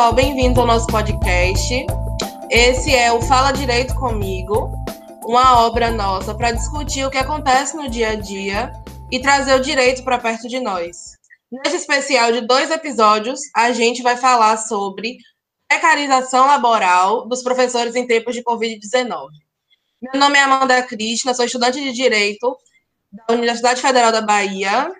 [0.00, 1.86] Pessoal, bem-vindos ao nosso podcast.
[2.50, 4.72] Esse é o Fala Direito Comigo,
[5.26, 8.72] uma obra nossa para discutir o que acontece no dia a dia
[9.12, 11.18] e trazer o direito para perto de nós.
[11.52, 15.18] Nesse especial de dois episódios, a gente vai falar sobre
[15.68, 19.28] precarização laboral dos professores em tempos de Covid-19.
[20.00, 22.56] Meu nome é Amanda Cristina, sou estudante de Direito
[23.12, 24.90] da Universidade Federal da Bahia.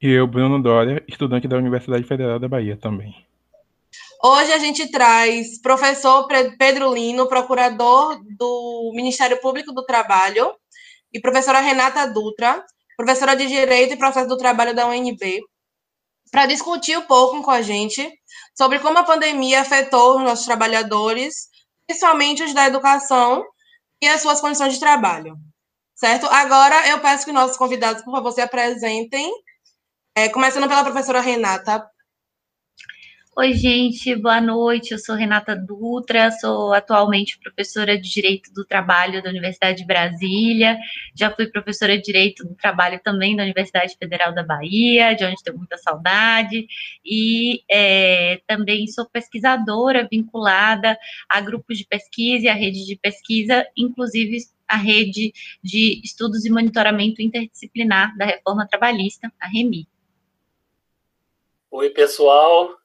[0.00, 3.28] E eu, Bruno Dória, estudante da Universidade Federal da Bahia também.
[4.22, 6.28] Hoje a gente traz professor
[6.58, 10.54] Pedro Lino, procurador do Ministério Público do Trabalho,
[11.10, 12.62] e professora Renata Dutra,
[12.98, 15.40] professora de Direito e Processo do Trabalho da UNB,
[16.30, 18.12] para discutir um pouco com a gente
[18.54, 21.48] sobre como a pandemia afetou os nossos trabalhadores,
[21.86, 23.42] principalmente os da educação
[24.02, 25.34] e as suas condições de trabalho.
[25.94, 26.26] Certo?
[26.26, 29.32] Agora eu peço que nossos convidados, por favor, se apresentem,
[30.14, 31.88] é, começando pela professora Renata.
[33.40, 34.92] Oi, gente, boa noite.
[34.92, 40.76] Eu sou Renata Dutra, sou atualmente professora de Direito do Trabalho da Universidade de Brasília.
[41.14, 45.42] Já fui professora de Direito do Trabalho também da Universidade Federal da Bahia, de onde
[45.42, 46.66] tenho muita saudade.
[47.02, 53.66] E é, também sou pesquisadora vinculada a grupos de pesquisa e a rede de pesquisa,
[53.74, 54.36] inclusive
[54.68, 55.32] a rede
[55.64, 59.88] de estudos e monitoramento interdisciplinar da reforma trabalhista, a REMI.
[61.70, 62.79] Oi, pessoal.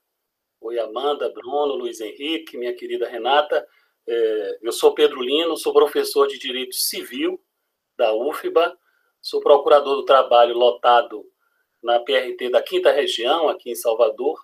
[0.95, 3.67] Amanda, Bruno, Luiz Henrique, minha querida Renata.
[4.07, 7.37] É, eu sou Pedro Lino, sou professor de Direito Civil
[7.97, 8.77] da UFBA,
[9.21, 11.29] sou procurador do trabalho lotado
[11.83, 14.39] na PRT da Quinta Região, aqui em Salvador,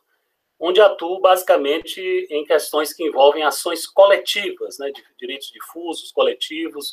[0.59, 6.91] onde atuo basicamente em questões que envolvem ações coletivas, né, de direitos difusos, coletivos,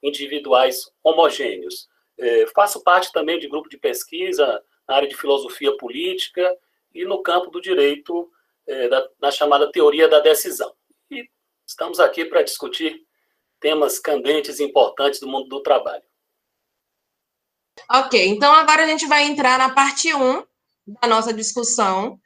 [0.00, 1.88] individuais homogêneos.
[2.18, 6.56] É, faço parte também de grupo de pesquisa na área de filosofia política
[6.96, 8.30] e no campo do direito,
[8.66, 10.74] é, da, chamada teoria da decisão.
[11.10, 11.28] E
[11.66, 13.06] estamos aqui para discutir
[13.60, 16.02] temas candentes e importantes do mundo do trabalho.
[17.90, 20.44] Ok, então agora a gente vai entrar na parte 1
[20.86, 22.18] da nossa discussão,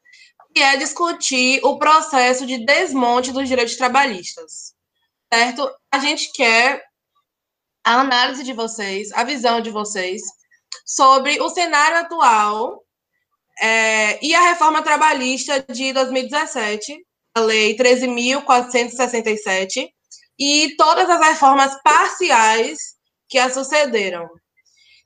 [0.54, 4.75] que é discutir o processo de desmonte dos direitos trabalhistas.
[5.32, 5.70] Certo?
[5.92, 6.84] A gente quer
[7.84, 10.22] a análise de vocês, a visão de vocês
[10.84, 12.84] sobre o cenário atual
[13.60, 16.97] é, e a reforma trabalhista de 2017,
[17.34, 19.87] a Lei 13.467,
[20.38, 22.78] e todas as reformas parciais
[23.28, 24.26] que a sucederam.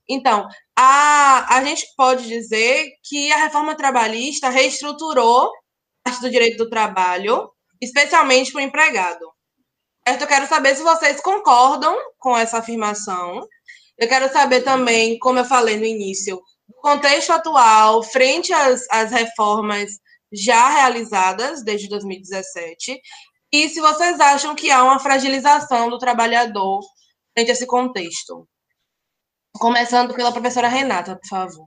[0.09, 5.51] Então, a, a gente pode dizer que a reforma trabalhista reestruturou
[6.05, 7.51] parte do direito do trabalho,
[7.81, 9.27] especialmente para o empregado.
[10.07, 13.41] Eu quero saber se vocês concordam com essa afirmação.
[13.97, 16.41] Eu quero saber também, como eu falei no início,
[16.77, 19.91] contexto atual, frente às, às reformas
[20.33, 23.01] já realizadas desde 2017,
[23.53, 26.81] e se vocês acham que há uma fragilização do trabalhador
[27.35, 28.49] frente a esse contexto.
[29.55, 31.67] Começando pela professora Renata, por favor.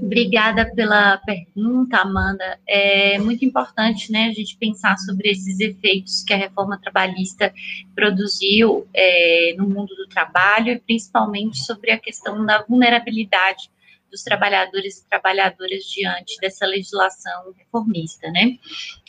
[0.00, 2.58] Obrigada pela pergunta, Amanda.
[2.66, 7.52] É muito importante né, a gente pensar sobre esses efeitos que a reforma trabalhista
[7.92, 13.70] produziu é, no mundo do trabalho e principalmente sobre a questão da vulnerabilidade
[14.10, 18.58] dos trabalhadores e trabalhadoras diante dessa legislação reformista, né?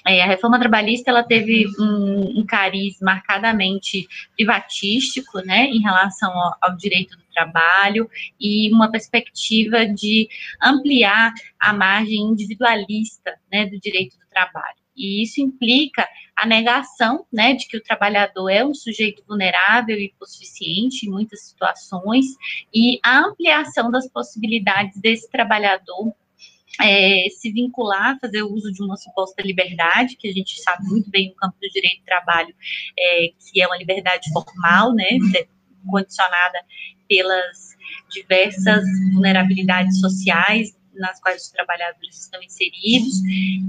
[0.08, 6.58] É, a reforma trabalhista ela teve um, um, cariz marcadamente privatístico, né, em relação ao,
[6.62, 10.28] ao direito do trabalho e uma perspectiva de
[10.62, 14.81] ampliar a margem individualista, né, do direito do trabalho.
[15.02, 20.06] E isso implica a negação né, de que o trabalhador é um sujeito vulnerável e
[20.06, 22.26] hipossuficiente em muitas situações,
[22.72, 26.14] e a ampliação das possibilidades desse trabalhador
[26.80, 31.30] é, se vincular, fazer uso de uma suposta liberdade, que a gente sabe muito bem
[31.30, 32.56] no campo do direito do trabalho,
[32.98, 35.10] é, que é uma liberdade formal, né,
[35.90, 36.60] condicionada
[37.10, 37.72] pelas
[38.12, 38.84] diversas
[39.14, 43.22] vulnerabilidades sociais nas quais os trabalhadores estão inseridos,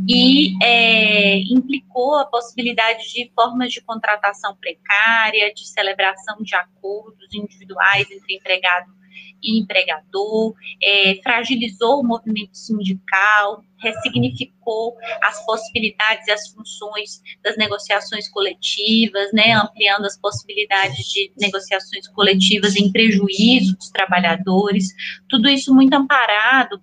[0.09, 8.11] e é, implicou a possibilidade de formas de contratação precária, de celebração de acordos individuais
[8.11, 9.03] entre empregado
[9.43, 18.29] e empregador, é, fragilizou o movimento sindical, ressignificou as possibilidades e as funções das negociações
[18.29, 24.95] coletivas, né, ampliando as possibilidades de negociações coletivas em prejuízo dos trabalhadores,
[25.29, 26.81] tudo isso muito amparado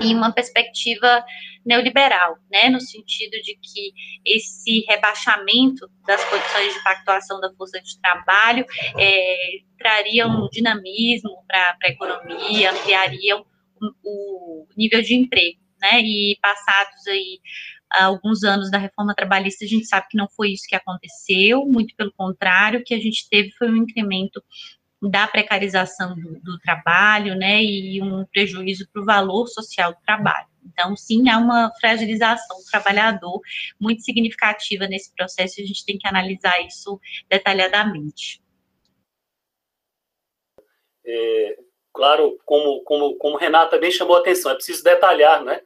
[0.00, 1.24] em uma perspectiva
[1.64, 3.92] neoliberal, né, no sentido de que
[4.24, 8.66] esse rebaixamento das condições de pactuação da força de trabalho
[8.98, 9.36] é,
[9.78, 13.44] traria um dinamismo para a economia, ampliaria o,
[14.04, 16.00] o nível de emprego né?
[16.00, 17.40] E passados aí
[17.90, 21.94] alguns anos da reforma trabalhista, a gente sabe que não foi isso que aconteceu, muito
[21.94, 24.42] pelo contrário, o que a gente teve foi um incremento
[25.10, 30.48] da precarização do, do trabalho, né, e um prejuízo para o valor social do trabalho.
[30.64, 33.40] Então, sim, há uma fragilização do trabalhador
[33.78, 36.98] muito significativa nesse processo, e a gente tem que analisar isso
[37.28, 38.42] detalhadamente.
[41.06, 41.58] É,
[41.92, 45.60] claro, como, como, como Renata bem chamou a atenção, é preciso detalhar, né?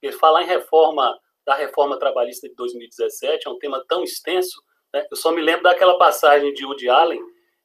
[0.00, 4.60] Porque falar em reforma, da reforma trabalhista de 2017 é um tema tão extenso,
[4.92, 5.06] né?
[5.10, 7.20] Eu só me lembro daquela passagem de Woody Allen,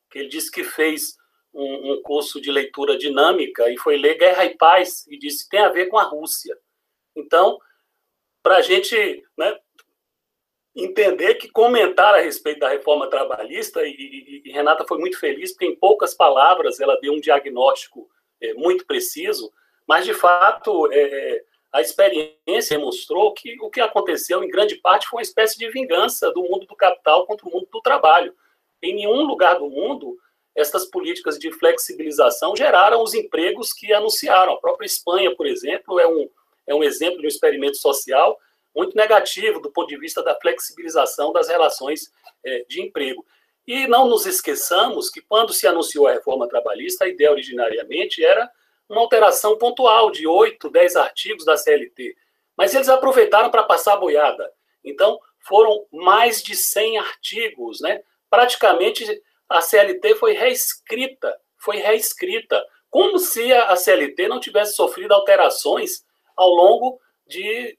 [0.09, 1.15] que ele disse que fez
[1.53, 5.51] um, um curso de leitura dinâmica e foi ler Guerra e Paz e disse que
[5.51, 6.57] tem a ver com a Rússia.
[7.15, 7.59] Então,
[8.43, 9.57] para a gente né,
[10.75, 15.51] entender que comentar a respeito da reforma trabalhista, e, e, e, Renata foi muito feliz,
[15.51, 18.09] porque em poucas palavras ela deu um diagnóstico
[18.41, 19.51] é, muito preciso,
[19.87, 25.17] mas de fato é, a experiência mostrou que o que aconteceu em grande parte foi
[25.17, 28.35] uma espécie de vingança do mundo do capital contra o mundo do trabalho.
[28.81, 30.17] Em nenhum lugar do mundo
[30.55, 34.53] essas políticas de flexibilização geraram os empregos que anunciaram.
[34.53, 36.29] A própria Espanha, por exemplo, é um,
[36.65, 38.39] é um exemplo de um experimento social
[38.73, 42.09] muito negativo do ponto de vista da flexibilização das relações
[42.43, 43.25] é, de emprego.
[43.67, 48.49] E não nos esqueçamos que, quando se anunciou a reforma trabalhista, a ideia originariamente era
[48.87, 52.15] uma alteração pontual de 8, 10 artigos da CLT.
[52.55, 54.51] Mas eles aproveitaram para passar a boiada.
[54.83, 57.81] Então, foram mais de 100 artigos.
[57.81, 58.03] Né?
[58.35, 61.39] Praticamente, a CLT foi reescrita.
[61.57, 62.61] Foi reescrita.
[62.89, 66.03] Como se a CLT não tivesse sofrido alterações
[66.35, 67.77] ao longo de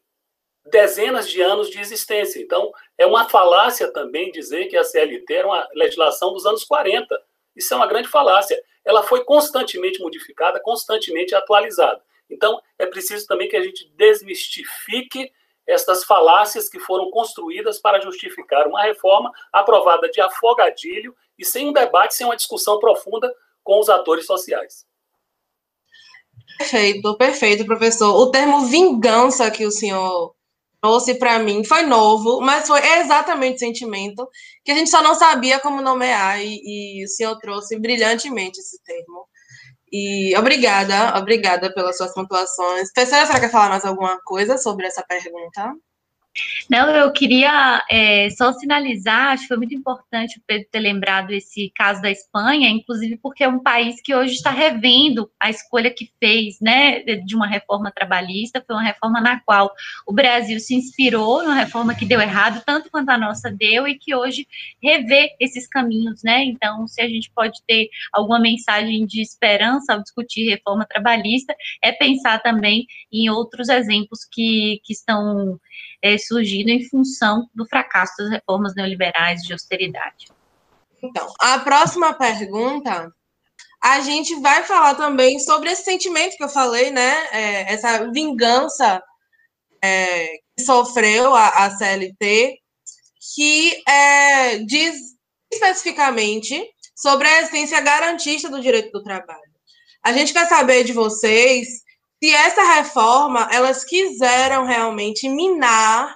[0.64, 2.41] dezenas de anos de existência.
[2.41, 7.06] Então, é uma falácia também dizer que a CLT era uma legislação dos anos 40.
[7.55, 8.58] Isso é uma grande falácia.
[8.82, 12.03] Ela foi constantemente modificada, constantemente atualizada.
[12.31, 15.31] Então, é preciso também que a gente desmistifique
[15.66, 21.72] estas falácias que foram construídas para justificar uma reforma aprovada de afogadilho e sem um
[21.72, 23.32] debate, sem uma discussão profunda
[23.64, 24.86] com os atores sociais.
[26.58, 28.14] Perfeito, perfeito, professor.
[28.14, 30.34] O termo vingança que o senhor
[30.80, 34.28] trouxe para mim foi novo, mas foi exatamente o sentimento
[34.64, 38.82] que a gente só não sabia como nomear e, e o senhor trouxe brilhantemente esse
[38.84, 39.26] termo.
[39.98, 42.93] E obrigada, obrigada pelas suas pontuações.
[42.93, 45.75] Professora, será que quer falar mais alguma coisa sobre essa pergunta?
[46.68, 51.30] Não, eu queria é, só sinalizar, acho que foi muito importante o Pedro ter lembrado
[51.30, 55.90] esse caso da Espanha, inclusive porque é um país que hoje está revendo a escolha
[55.90, 59.70] que fez, né, de uma reforma trabalhista, foi uma reforma na qual
[60.06, 63.98] o Brasil se inspirou, numa reforma que deu errado, tanto quanto a nossa deu, e
[63.98, 64.46] que hoje
[64.82, 70.02] revê esses caminhos, né, então se a gente pode ter alguma mensagem de esperança ao
[70.02, 75.58] discutir reforma trabalhista, é pensar também em outros exemplos que, que estão
[76.06, 80.29] é, surgido em função do fracasso das reformas neoliberais de austeridade.
[81.03, 83.12] Então, a próxima pergunta,
[83.82, 87.26] a gente vai falar também sobre esse sentimento que eu falei, né?
[87.32, 89.03] É, essa vingança
[89.82, 92.58] é, que sofreu a, a CLT,
[93.34, 94.96] que é, diz
[95.53, 99.41] especificamente sobre a essência garantista do direito do trabalho.
[100.03, 101.84] A gente quer saber de vocês
[102.23, 106.15] se essa reforma elas quiseram realmente minar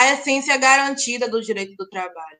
[0.00, 2.38] a essência garantida do direito do trabalho.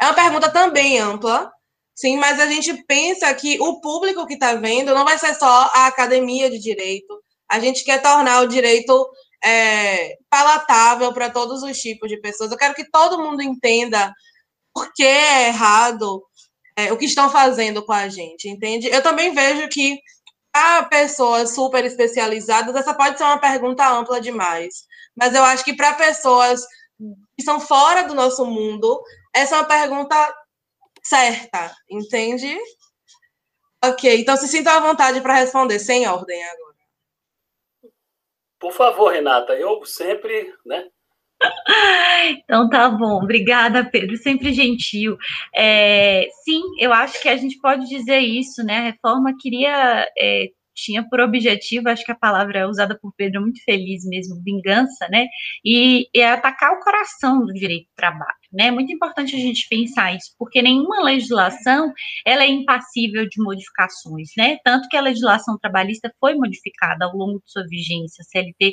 [0.00, 1.50] É uma pergunta também ampla,
[1.94, 5.70] sim, mas a gente pensa que o público que está vendo não vai ser só
[5.74, 7.22] a academia de direito.
[7.48, 9.08] A gente quer tornar o direito
[9.44, 12.50] é, palatável para todos os tipos de pessoas.
[12.50, 14.12] Eu quero que todo mundo entenda
[14.74, 16.22] por que é errado
[16.76, 18.88] é, o que estão fazendo com a gente, entende?
[18.88, 19.98] Eu também vejo que
[20.90, 24.86] pessoas super especializadas, essa pode ser uma pergunta ampla demais.
[25.14, 26.66] Mas eu acho que para pessoas
[27.36, 29.02] que são fora do nosso mundo,
[29.34, 30.34] essa é uma pergunta
[31.02, 32.56] certa, entende?
[33.84, 36.76] Ok, então se sinta à vontade para responder, sem ordem agora.
[38.58, 40.88] Por favor, Renata, eu sempre, né?
[42.44, 45.16] Então tá bom, obrigada, Pedro, sempre gentil.
[45.54, 48.78] É, sim, eu acho que a gente pode dizer isso, né?
[48.78, 53.40] A reforma queria é, tinha por objetivo, acho que a palavra usada por Pedro é
[53.40, 55.26] muito feliz mesmo, vingança, né?
[55.64, 58.68] E, e é atacar o coração do direito do trabalho, né?
[58.68, 61.92] É muito importante a gente pensar isso, porque nenhuma legislação
[62.24, 64.56] ela é impassível de modificações, né?
[64.64, 68.22] Tanto que a legislação trabalhista foi modificada ao longo de sua vigência.
[68.22, 68.72] A CLT,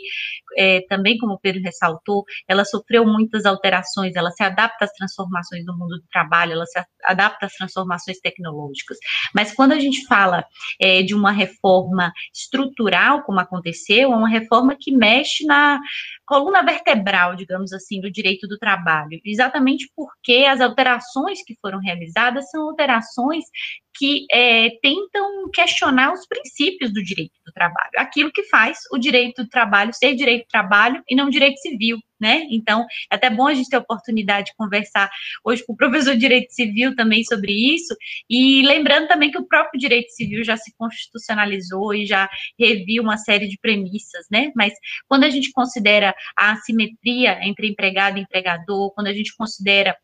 [0.57, 5.65] é, também, como o Pedro ressaltou, ela sofreu muitas alterações, ela se adapta às transformações
[5.65, 8.97] do mundo do trabalho, ela se adapta às transformações tecnológicas.
[9.35, 10.45] Mas quando a gente fala
[10.79, 15.81] é, de uma reforma estrutural, como aconteceu, é uma reforma que mexe na
[16.33, 22.49] coluna vertebral, digamos assim, do direito do trabalho, exatamente porque as alterações que foram realizadas
[22.49, 23.43] são alterações
[23.95, 29.43] que é, tentam questionar os princípios do direito do trabalho, aquilo que faz o direito
[29.43, 32.47] do trabalho ser direito do trabalho e não direito civil, né?
[32.49, 35.11] Então, é até bom a gente ter a oportunidade de conversar
[35.43, 37.93] hoje com o professor de Direito Civil também sobre isso,
[38.29, 43.17] e lembrando também que o próprio direito civil já se constitucionalizou e já reviu uma
[43.17, 44.51] série de premissas, né?
[44.55, 44.73] Mas
[45.07, 49.97] quando a gente considera a assimetria entre empregado e empregador, quando a gente considera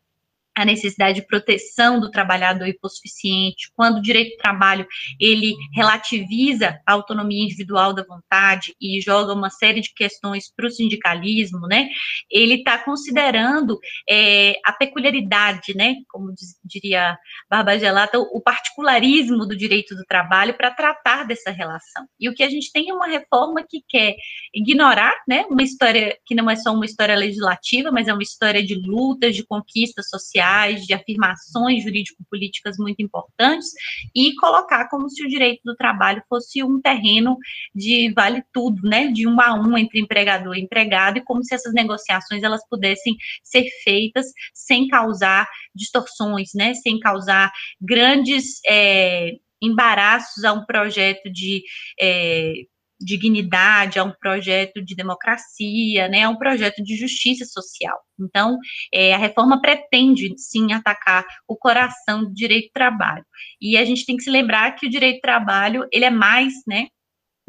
[0.60, 4.86] a necessidade de proteção do trabalhador hipossuficiente, quando o direito do trabalho
[5.18, 10.70] ele relativiza a autonomia individual da vontade e joga uma série de questões para o
[10.70, 11.88] sindicalismo, né?
[12.30, 15.96] Ele está considerando é, a peculiaridade, né?
[16.08, 22.06] Como diz, diria Barbagelata, o particularismo do direito do trabalho para tratar dessa relação.
[22.18, 24.14] E o que a gente tem é uma reforma que quer
[24.54, 25.44] ignorar, né?
[25.48, 29.34] Uma história que não é só uma história legislativa, mas é uma história de lutas,
[29.34, 33.68] de conquistas sociais sociais, de afirmações jurídico-políticas muito importantes,
[34.14, 37.36] e colocar como se o direito do trabalho fosse um terreno
[37.74, 41.54] de vale tudo, né, de um a um entre empregador e empregado, e como se
[41.54, 50.44] essas negociações elas pudessem ser feitas sem causar distorções, né, sem causar grandes é, embaraços
[50.44, 51.62] a um projeto de
[52.00, 52.52] é,
[53.00, 57.98] dignidade, a um projeto de democracia, né, a um projeto de justiça social.
[58.20, 58.58] Então,
[58.92, 63.24] é, a reforma pretende, sim, atacar o coração do direito do trabalho.
[63.60, 66.52] E a gente tem que se lembrar que o direito do trabalho, ele é mais,
[66.66, 66.88] né,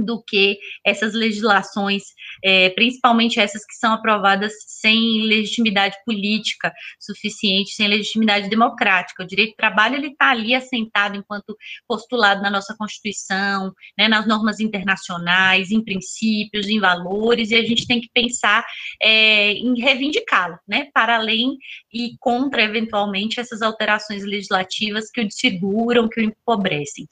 [0.03, 2.03] do que essas legislações,
[2.43, 9.23] é, principalmente essas que são aprovadas sem legitimidade política suficiente, sem legitimidade democrática.
[9.23, 11.55] O direito do trabalho ele está ali assentado enquanto
[11.87, 17.87] postulado na nossa Constituição, né, nas normas internacionais, em princípios, em valores, e a gente
[17.87, 18.65] tem que pensar
[19.01, 21.57] é, em reivindicá-lo, né, para além
[21.93, 27.07] e contra eventualmente essas alterações legislativas que o desfiguram, que o empobrecem.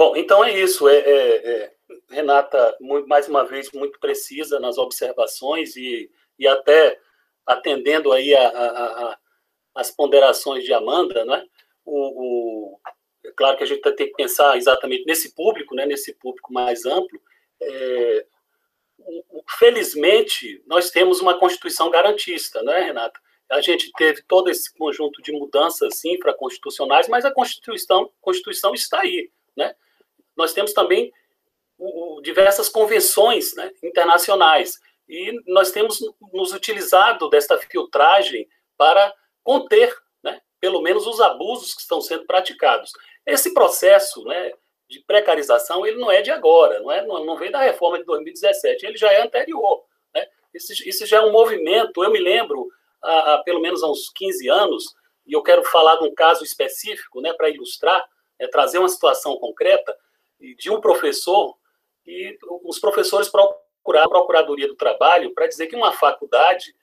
[0.00, 0.88] Bom, então é isso.
[0.88, 1.72] É, é, é,
[2.08, 6.98] Renata, muito, mais uma vez, muito precisa nas observações e, e até
[7.44, 9.18] atendendo aí a, a, a,
[9.74, 11.44] as ponderações de Amanda, né?
[11.84, 11.98] O,
[12.72, 12.80] o,
[13.26, 15.84] é claro que a gente tem que pensar exatamente nesse público, né?
[15.84, 17.20] nesse público mais amplo.
[17.60, 18.26] É,
[19.58, 23.20] felizmente, nós temos uma Constituição garantista, né, Renata?
[23.50, 29.30] A gente teve todo esse conjunto de mudanças infraconstitucionais, mas a Constituição, Constituição está aí
[29.56, 29.74] né?
[30.40, 31.12] Nós temos também
[31.78, 34.78] o, o, diversas convenções né, internacionais
[35.08, 36.00] e nós temos
[36.32, 42.92] nos utilizado desta filtragem para conter, né, pelo menos, os abusos que estão sendo praticados.
[43.26, 44.52] Esse processo né,
[44.88, 48.86] de precarização ele não é de agora, não, é, não, veio da reforma de 2017,
[48.86, 49.84] ele já é anterior.
[50.14, 50.26] Né?
[50.54, 52.68] Isso já é um movimento, eu me lembro,
[53.02, 54.94] há, há pelo menos há uns 15 anos,
[55.26, 58.04] e eu quero falar de um caso específico né, para ilustrar,
[58.38, 59.96] é trazer uma situação concreta
[60.58, 61.56] de um professor
[62.06, 66.74] e os professores procuraram a Procuradoria do Trabalho para dizer que uma faculdade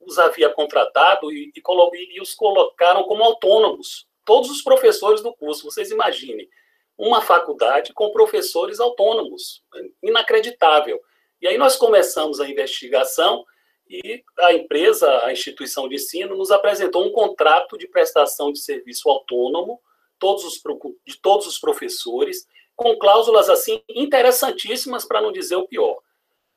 [0.00, 4.06] os havia contratado e, e, e os colocaram como autônomos.
[4.24, 6.48] Todos os professores do curso, vocês imaginem,
[6.96, 9.62] uma faculdade com professores autônomos,
[10.02, 11.00] inacreditável.
[11.40, 13.44] E aí nós começamos a investigação
[13.88, 19.08] e a empresa, a instituição de ensino, nos apresentou um contrato de prestação de serviço
[19.08, 19.80] autônomo
[20.18, 20.60] todos os,
[21.06, 22.46] de todos os professores,
[22.76, 25.98] com cláusulas assim interessantíssimas, para não dizer o pior.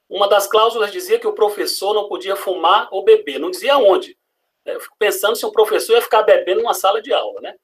[0.10, 4.18] Uma das cláusulas dizia que o professor não podia fumar ou beber, não dizia onde.
[4.66, 7.56] Eu fico pensando se um professor ia ficar bebendo numa sala de aula, né?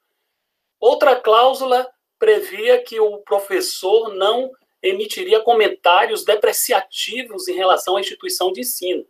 [0.80, 4.50] Outra cláusula previa que o professor não
[4.82, 9.06] emitiria comentários depreciativos em relação à instituição de ensino.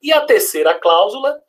[0.00, 1.42] E a terceira cláusula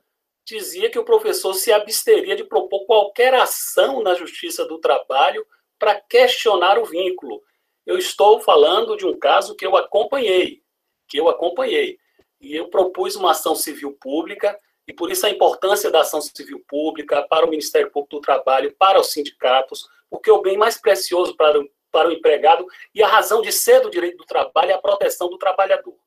[0.44, 5.46] dizia que o professor se absteria de propor qualquer ação na Justiça do Trabalho
[5.82, 7.42] para questionar o vínculo.
[7.88, 10.62] Eu estou falando de um caso que eu acompanhei,
[11.08, 11.98] que eu acompanhei.
[12.40, 14.56] E eu propus uma ação civil pública,
[14.88, 18.76] e por isso a importância da ação civil pública para o Ministério Público do Trabalho,
[18.78, 23.08] para os sindicatos, porque o bem mais precioso para o, para o empregado e a
[23.08, 25.98] razão de ser do direito do trabalho é a proteção do trabalhador.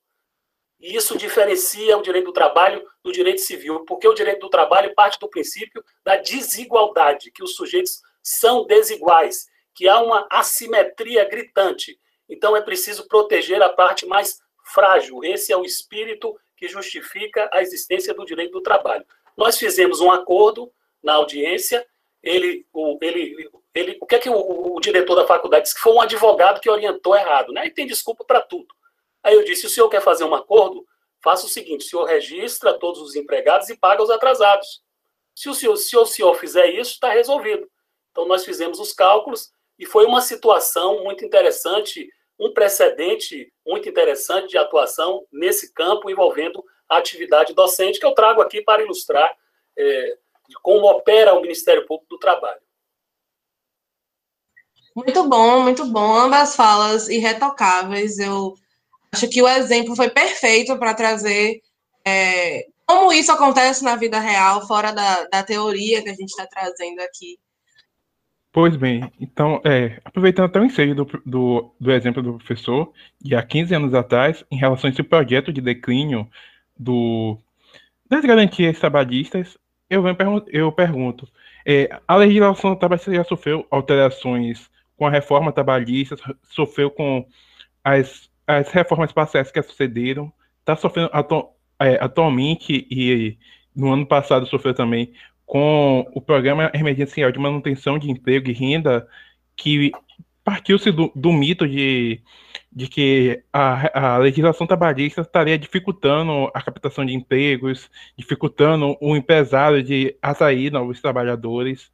[0.78, 4.94] E isso diferencia o direito do trabalho do direito civil, porque o direito do trabalho
[4.94, 11.98] parte do princípio da desigualdade, que os sujeitos são desiguais, que há uma assimetria gritante.
[12.28, 15.22] Então é preciso proteger a parte mais frágil.
[15.24, 19.04] Esse é o espírito que justifica a existência do direito do trabalho.
[19.36, 21.86] Nós fizemos um acordo na audiência.
[22.22, 25.74] Ele, o, ele, ele, o que é que o, o diretor da faculdade disse?
[25.74, 27.66] Que foi um advogado que orientou errado, né?
[27.66, 28.74] E tem desculpa para tudo.
[29.22, 30.86] Aí eu disse: o senhor quer fazer um acordo?
[31.22, 34.82] Faça o seguinte: o senhor registra todos os empregados e paga os atrasados.
[35.34, 37.68] Se o senhor, se o senhor fizer isso, está resolvido.
[38.12, 44.48] Então, nós fizemos os cálculos e foi uma situação muito interessante, um precedente muito interessante
[44.48, 49.30] de atuação nesse campo envolvendo a atividade docente, que eu trago aqui para ilustrar
[49.76, 50.18] é,
[50.62, 52.60] como opera o Ministério Público do Trabalho.
[54.94, 56.14] Muito bom, muito bom.
[56.14, 58.18] Ambas falas irretocáveis.
[58.18, 58.54] Eu
[59.12, 61.60] acho que o exemplo foi perfeito para trazer
[62.06, 66.46] é, como isso acontece na vida real, fora da, da teoria que a gente está
[66.46, 67.38] trazendo aqui.
[68.54, 73.34] Pois bem, então, é, aproveitando até o ensejo do, do, do, exemplo do professor, de
[73.34, 76.30] há 15 anos atrás, em relação a esse projeto de declínio
[76.78, 77.36] do,
[78.08, 79.58] das garantias trabalhistas,
[79.90, 81.28] eu, venho, eu pergunto,
[81.66, 87.26] é, a legislação trabalhista já sofreu alterações com a reforma trabalhista, sofreu com
[87.82, 91.48] as, as reformas parciais que sucederam, está sofrendo atu,
[91.80, 93.36] é, atualmente e
[93.74, 95.12] no ano passado sofreu também
[95.46, 99.06] com o Programa Emergencial de Manutenção de Emprego e Renda,
[99.56, 99.92] que
[100.42, 102.20] partiu-se do, do, mito de,
[102.70, 109.82] de que a, a, legislação trabalhista estaria dificultando a captação de empregos, dificultando o empresário
[109.82, 111.90] de atrair novos trabalhadores.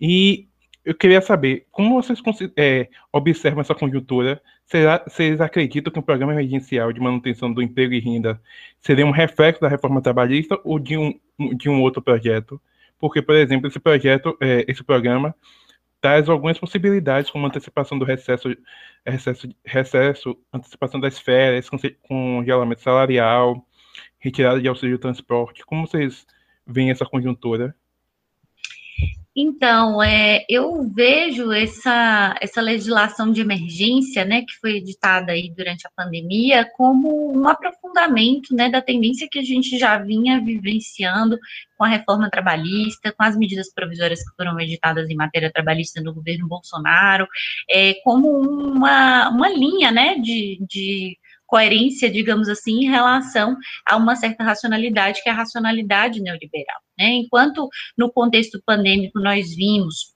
[0.00, 0.48] E
[0.84, 2.20] eu queria saber como vocês
[2.56, 4.40] é, observam essa conjuntura.
[4.64, 8.40] Será, vocês acreditam que o programa emergencial de manutenção do emprego e renda
[8.80, 11.18] seria um reflexo da reforma trabalhista ou de um,
[11.56, 12.60] de um outro projeto?
[13.00, 15.34] Porque, por exemplo, esse projeto, é, esse programa,
[16.00, 18.48] traz algumas possibilidades, como antecipação do recesso,
[19.04, 21.68] recesso, recesso antecipação das férias,
[22.02, 23.66] congelamento salarial,
[24.18, 25.64] retirada de auxílio de transporte.
[25.64, 26.26] Como vocês
[26.66, 27.74] veem essa conjuntura?
[29.34, 35.86] Então, é, eu vejo essa, essa legislação de emergência, né, que foi editada aí durante
[35.86, 41.38] a pandemia, como um aprofundamento, né, da tendência que a gente já vinha vivenciando
[41.78, 46.12] com a reforma trabalhista, com as medidas provisórias que foram editadas em matéria trabalhista no
[46.12, 47.28] governo Bolsonaro,
[47.70, 51.16] é, como uma, uma linha, né, de, de
[51.50, 56.78] coerência, digamos assim, em relação a uma certa racionalidade, que é a racionalidade neoliberal.
[56.96, 57.10] Né?
[57.14, 60.14] Enquanto no contexto pandêmico nós vimos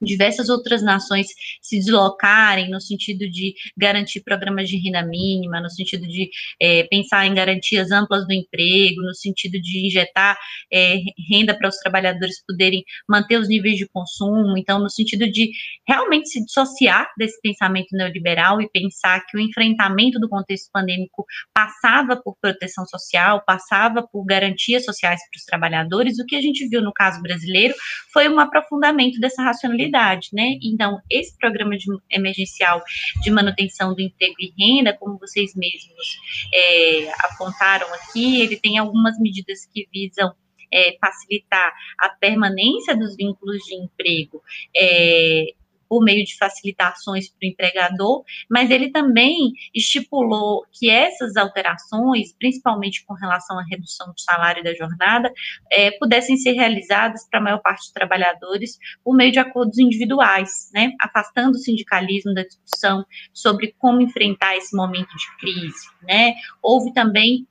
[0.00, 1.28] diversas outras nações
[1.60, 7.26] se deslocarem no sentido de garantir programas de renda mínima, no sentido de é, pensar
[7.26, 10.38] em garantias amplas do emprego, no sentido de injetar
[10.72, 15.50] é, renda para os trabalhadores poderem manter os níveis de consumo, então, no sentido de
[15.86, 22.16] realmente se dissociar desse pensamento neoliberal e pensar que o enfrentamento do contexto pandêmico passava
[22.16, 26.80] por proteção social, passava por garantias sociais para os trabalhadores, o que a gente viu
[26.80, 27.74] no caso brasileiro
[28.12, 29.89] foi um aprofundamento dessa racionalidade
[30.32, 30.58] né?
[30.62, 32.82] Então, esse programa de, emergencial
[33.22, 36.18] de manutenção do emprego e renda, como vocês mesmos
[36.52, 40.32] é, apontaram aqui, ele tem algumas medidas que visam
[40.72, 44.40] é, facilitar a permanência dos vínculos de emprego
[44.76, 45.46] é,
[45.90, 53.04] por meio de facilitações para o empregador, mas ele também estipulou que essas alterações, principalmente
[53.04, 55.32] com relação à redução do salário da jornada,
[55.72, 60.70] é, pudessem ser realizadas para a maior parte dos trabalhadores por meio de acordos individuais,
[60.72, 66.34] né, afastando o sindicalismo da discussão sobre como enfrentar esse momento de crise, né.
[66.62, 67.48] Houve também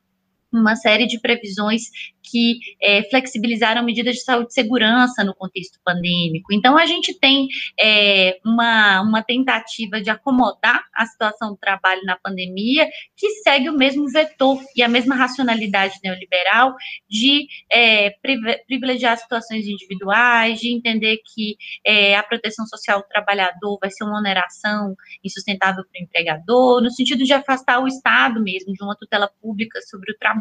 [0.51, 1.83] uma série de previsões
[2.29, 6.53] que é, flexibilizaram medidas de saúde e segurança no contexto pandêmico.
[6.53, 7.47] Então, a gente tem
[7.79, 13.77] é, uma, uma tentativa de acomodar a situação do trabalho na pandemia, que segue o
[13.77, 16.75] mesmo vetor e a mesma racionalidade neoliberal
[17.09, 18.12] de é,
[18.67, 24.19] privilegiar situações individuais, de entender que é, a proteção social do trabalhador vai ser uma
[24.19, 29.29] oneração insustentável para o empregador, no sentido de afastar o Estado mesmo de uma tutela
[29.41, 30.38] pública sobre o trabalho.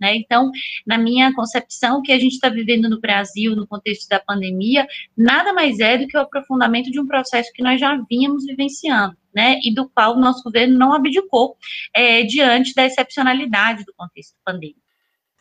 [0.00, 0.14] Né?
[0.16, 0.50] Então,
[0.86, 4.86] na minha concepção, o que a gente está vivendo no Brasil, no contexto da pandemia,
[5.16, 9.16] nada mais é do que o aprofundamento de um processo que nós já vínhamos vivenciando,
[9.34, 9.58] né?
[9.64, 11.56] E do qual o nosso governo não abdicou
[11.92, 14.80] é, diante da excepcionalidade do contexto pandêmico.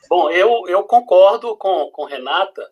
[0.10, 2.64] Bom, eu, eu concordo com, com Renata,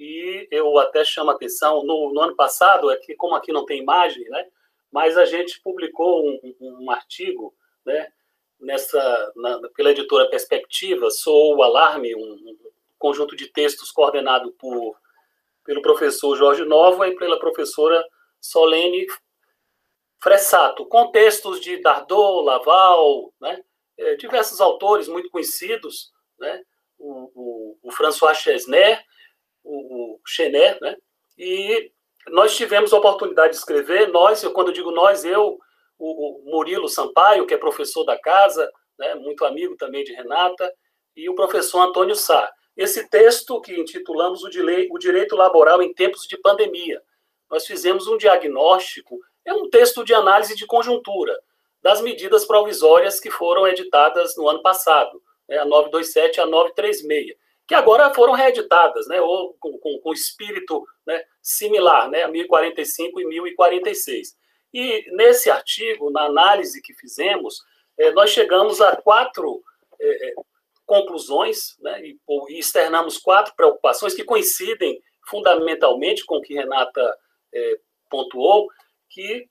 [0.00, 3.82] e eu até chamo a atenção, no, no ano passado, que como aqui não tem
[3.82, 4.46] imagem, né?
[4.90, 8.08] Mas a gente publicou um, um, um artigo, né?
[8.60, 12.56] Nessa, na, pela editora Perspectiva, Sou o Alarme, um, um
[12.98, 14.96] conjunto de textos coordenado por,
[15.64, 18.04] pelo professor Jorge Nova e pela professora
[18.40, 19.06] Solene
[20.22, 23.62] Fressato, com textos de Dardot, Laval, né,
[23.96, 26.62] é, diversos autores muito conhecidos, né,
[26.98, 29.02] o, o, o François Chesner,
[29.64, 30.94] o, o Chenet, né,
[31.38, 31.90] e
[32.28, 35.58] nós tivemos a oportunidade de escrever, nós, eu, quando digo nós, eu,
[36.00, 40.72] o, o Murilo Sampaio, que é professor da casa, né, muito amigo também de Renata,
[41.14, 42.50] e o professor Antônio Sá.
[42.76, 44.48] Esse texto que intitulamos o
[44.98, 47.02] Direito Laboral em Tempos de Pandemia.
[47.50, 51.38] Nós fizemos um diagnóstico, é um texto de análise de conjuntura
[51.82, 57.36] das medidas provisórias que foram editadas no ano passado, né, a 927 e a 936,
[57.66, 63.20] que agora foram reeditadas, né, ou com, com, com espírito né, similar, né, a 1045
[63.20, 64.36] e 1046.
[64.72, 67.62] E nesse artigo, na análise que fizemos,
[67.98, 69.62] eh, nós chegamos a quatro
[70.00, 70.34] eh,
[70.86, 72.18] conclusões né, e,
[72.58, 77.16] externamos quatro preocupações que coincidem fundamentalmente com o que Renata
[77.52, 78.68] eh, pontuou,
[79.08, 79.48] que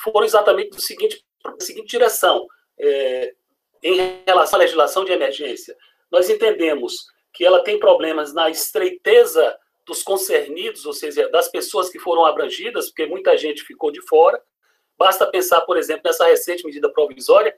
[0.00, 2.46] foram exatamente do seguinte, da seguinte direção.
[3.82, 5.76] em relação à legislação de emergência,
[6.10, 11.98] nós entendemos que ela tem problemas na estreiteza dos concernidos, ou seja, das pessoas que
[11.98, 14.42] foram abrangidas, porque muita gente ficou de fora.
[14.98, 17.56] Basta pensar, por exemplo, nessa recente medida provisória,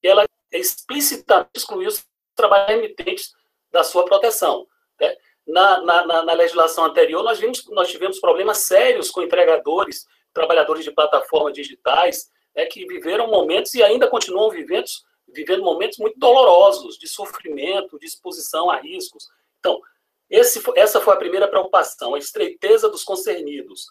[0.00, 3.34] que ela explicitamente excluiu os trabalhadores remitentes
[3.72, 4.66] da sua proteção.
[5.00, 5.16] Né?
[5.46, 10.92] Na, na, na, legislação anterior, nós, vimos, nós tivemos problemas sérios com entregadores, trabalhadores de
[10.92, 14.86] plataformas digitais, né, que viveram momentos e ainda continuam vivendo,
[15.28, 19.28] vivendo momentos muito dolorosos, de sofrimento, de exposição a riscos.
[19.58, 19.80] Então,
[20.28, 23.86] esse, essa foi a primeira preocupação, a estreiteza dos concernidos.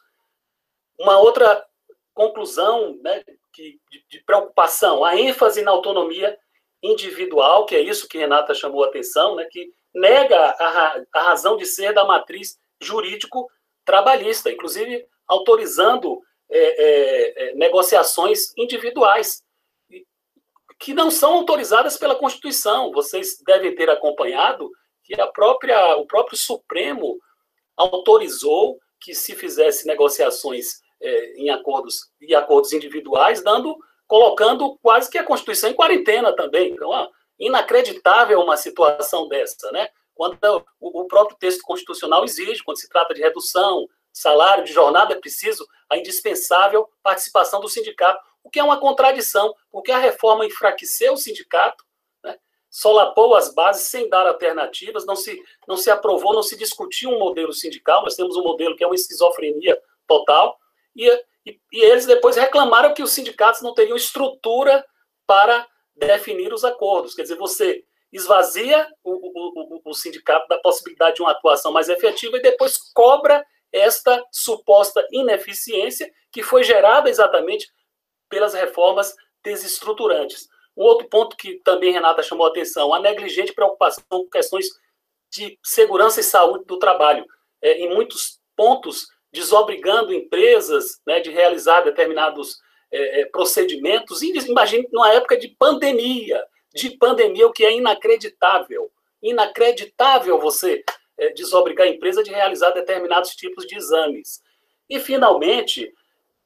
[1.00, 1.65] Uma outra
[2.13, 6.38] conclusão né, de, de preocupação, a ênfase na autonomia
[6.82, 11.58] individual, que é isso que Renata chamou a atenção, né, que nega a, a razão
[11.58, 19.41] de ser da matriz jurídico-trabalhista, inclusive autorizando é, é, é, negociações individuais,
[20.78, 22.91] que não são autorizadas pela Constituição.
[22.91, 24.69] Vocês devem ter acompanhado
[25.06, 27.20] que a própria, o próprio Supremo
[27.78, 35.18] autorizou que se fizesse negociações é, em acordos e acordos individuais, dando, colocando quase que
[35.18, 36.72] a Constituição em quarentena também.
[36.72, 37.08] Então, ó,
[37.39, 39.88] inacreditável uma situação dessa, né?
[40.15, 40.38] Quando
[40.80, 45.20] o, o próprio texto constitucional exige, quando se trata de redução, salário, de jornada, é
[45.20, 51.13] preciso a indispensável participação do sindicato, o que é uma contradição, porque a reforma enfraqueceu
[51.13, 51.85] o sindicato,
[52.76, 57.18] solapou as bases sem dar alternativas, não se, não se aprovou, não se discutiu um
[57.18, 60.60] modelo sindical, nós temos um modelo que é uma esquizofrenia total,
[60.94, 61.10] e,
[61.46, 64.86] e, e eles depois reclamaram que os sindicatos não teriam estrutura
[65.26, 67.16] para definir os acordos.
[67.16, 71.88] Quer dizer, você esvazia o, o, o, o sindicato da possibilidade de uma atuação mais
[71.88, 77.70] efetiva e depois cobra esta suposta ineficiência que foi gerada exatamente
[78.28, 80.50] pelas reformas desestruturantes.
[80.76, 84.68] Um outro ponto que também Renata chamou a atenção, a negligente preocupação com questões
[85.32, 87.26] de segurança e saúde do trabalho.
[87.62, 92.60] É, em muitos pontos, desobrigando empresas né, de realizar determinados
[92.92, 94.22] é, é procedimentos.
[94.22, 98.92] Imagine numa época de pandemia, de pandemia, o que é inacreditável.
[99.22, 100.84] Inacreditável você
[101.18, 104.42] é, desobrigar a empresa de realizar determinados tipos de exames.
[104.90, 105.92] E, finalmente,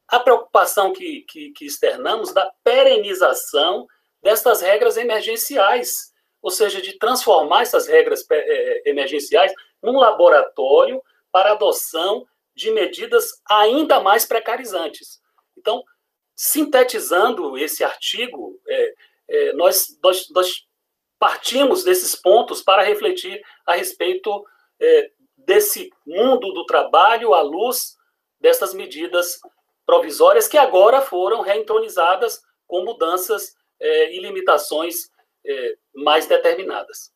[0.07, 3.87] a preocupação que, que, que externamos da perenização
[4.21, 11.01] destas regras emergenciais, ou seja, de transformar essas regras é, é, emergenciais num laboratório
[11.31, 15.21] para adoção de medidas ainda mais precarizantes.
[15.57, 15.83] Então,
[16.35, 18.93] sintetizando esse artigo, é,
[19.27, 20.67] é, nós, nós, nós,
[21.19, 24.45] partimos desses pontos para refletir a respeito
[24.79, 27.97] é, desse mundo do trabalho à luz
[28.39, 29.37] dessas medidas
[29.85, 34.95] provisórias que agora foram reentronizadas com mudanças é, e limitações
[35.45, 37.11] é, mais determinadas.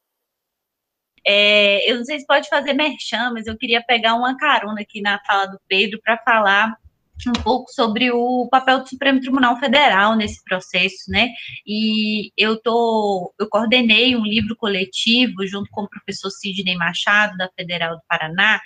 [1.25, 5.01] É, eu não sei se pode fazer merchan, mas eu queria pegar uma carona aqui
[5.01, 6.77] na fala do Pedro para falar
[7.29, 11.29] um pouco sobre o papel do Supremo Tribunal Federal nesse processo, né?
[11.65, 17.49] E eu tô, eu coordenei um livro coletivo junto com o professor Sidney Machado da
[17.55, 18.59] Federal do Paraná,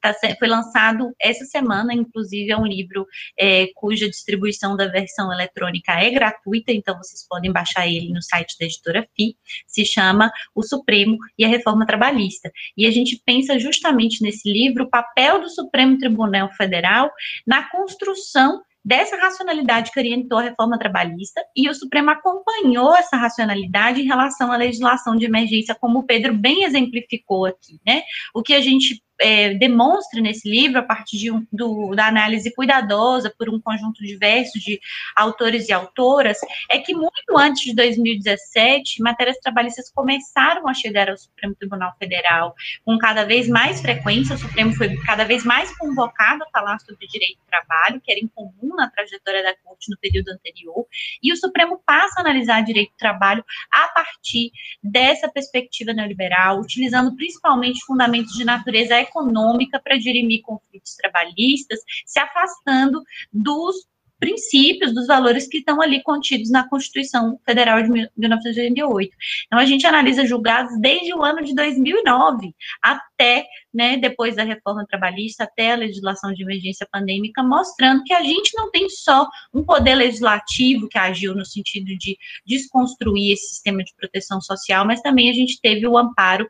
[0.00, 3.06] tá, foi lançado essa semana, inclusive é um livro
[3.38, 8.56] é, cuja distribuição da versão eletrônica é gratuita, então vocês podem baixar ele no site
[8.58, 12.50] da editora FI, se chama O Supremo e a Reforma Trabalhista.
[12.76, 17.10] E a gente pensa justamente nesse livro o papel do Supremo Tribunal Federal
[17.46, 24.00] na construção dessa racionalidade que orientou a reforma trabalhista, e o Supremo acompanhou essa racionalidade
[24.00, 28.02] em relação à legislação de emergência, como o Pedro bem exemplificou aqui, né?
[28.32, 32.54] O que a gente é, demonstra nesse livro, a partir de um, do, da análise
[32.54, 34.80] cuidadosa por um conjunto diverso de
[35.14, 36.38] autores e autoras,
[36.70, 42.54] é que muito antes de 2017, matérias trabalhistas começaram a chegar ao Supremo Tribunal Federal
[42.84, 47.06] com cada vez mais frequência, o Supremo foi cada vez mais convocado a falar sobre
[47.06, 50.86] direito do trabalho, que era incomum na trajetória da Corte no período anterior,
[51.22, 54.50] e o Supremo passa a analisar direito do trabalho a partir
[54.82, 63.02] dessa perspectiva neoliberal, utilizando principalmente fundamentos de natureza econômica para dirimir conflitos trabalhistas, se afastando
[63.32, 63.86] dos
[64.18, 69.14] princípios, dos valores que estão ali contidos na Constituição Federal de 1988.
[69.46, 74.86] Então, a gente analisa julgados desde o ano de 2009 até, né, depois da reforma
[74.86, 79.64] trabalhista, até a legislação de emergência pandêmica, mostrando que a gente não tem só um
[79.64, 82.16] poder legislativo que agiu no sentido de
[82.46, 86.48] desconstruir esse sistema de proteção social, mas também a gente teve o amparo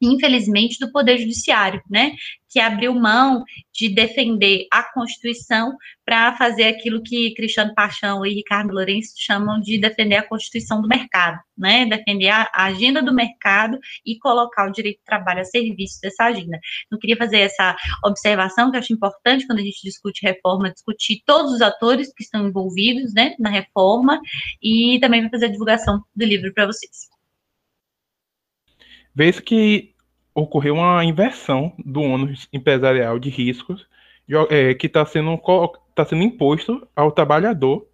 [0.00, 2.12] infelizmente, do Poder Judiciário, né,
[2.48, 8.72] que abriu mão de defender a Constituição para fazer aquilo que Cristiano Paixão e Ricardo
[8.72, 14.18] Lourenço chamam de defender a Constituição do mercado, né, defender a agenda do mercado e
[14.18, 16.58] colocar o direito do trabalho a serviço dessa agenda.
[16.90, 21.22] Não queria fazer essa observação que eu acho importante quando a gente discute reforma, discutir
[21.26, 24.20] todos os atores que estão envolvidos, né, na reforma
[24.62, 27.17] e também vai fazer a divulgação do livro para vocês
[29.18, 29.92] vez que
[30.32, 33.84] ocorreu uma inversão do ônus empresarial de riscos
[34.48, 35.36] é, que está sendo,
[35.92, 37.84] tá sendo imposto ao trabalhador,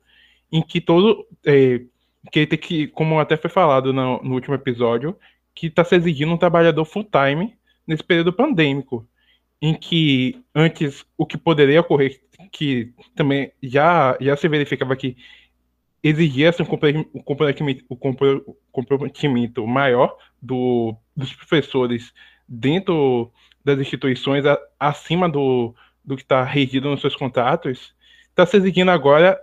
[0.52, 1.26] em que todo.
[1.46, 1.80] É,
[2.30, 5.16] que tem que, como até foi falado no, no último episódio,
[5.54, 7.54] que está se exigindo um trabalhador full-time
[7.87, 9.06] nesse período pandêmico,
[9.62, 15.16] em que antes o que poderia ocorrer, que também já, já se verificava que
[16.02, 16.50] exigia
[17.24, 17.96] comprometimento, um
[18.72, 22.12] comprometimento maior do, dos professores
[22.48, 23.33] dentro
[23.64, 25.74] das instituições, a, acima do,
[26.05, 27.94] do que está regido nos seus contratos,
[28.29, 29.40] está se exigindo agora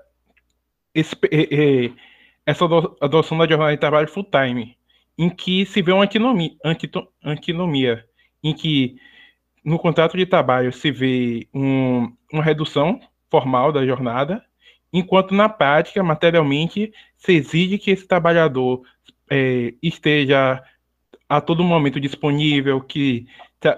[0.93, 1.15] esse,
[2.45, 2.65] essa
[2.99, 4.77] adoção da jornada de trabalho full-time,
[5.17, 6.51] em que se vê uma antinomia,
[7.23, 8.05] antinomia,
[8.43, 8.97] em que
[9.63, 14.43] no contrato de trabalho se vê um, uma redução formal da jornada,
[14.91, 18.81] enquanto na prática, materialmente, se exige que esse trabalhador
[19.29, 20.61] é, esteja
[21.31, 23.25] a todo momento disponível, que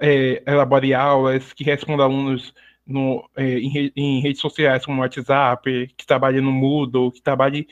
[0.00, 2.52] é, elabore aulas, que responda alunos
[2.84, 7.68] no, é, em, em, redes sociais como WhatsApp, que trabalhe no Moodle, que trabalhe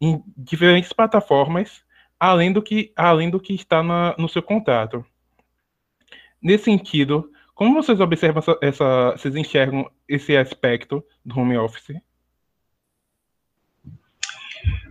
[0.00, 1.84] em diferentes plataformas,
[2.18, 5.04] além do que, além do que está na, no seu contrato.
[6.40, 11.94] Nesse sentido, como vocês observam essa, essa, vocês enxergam esse aspecto do home office?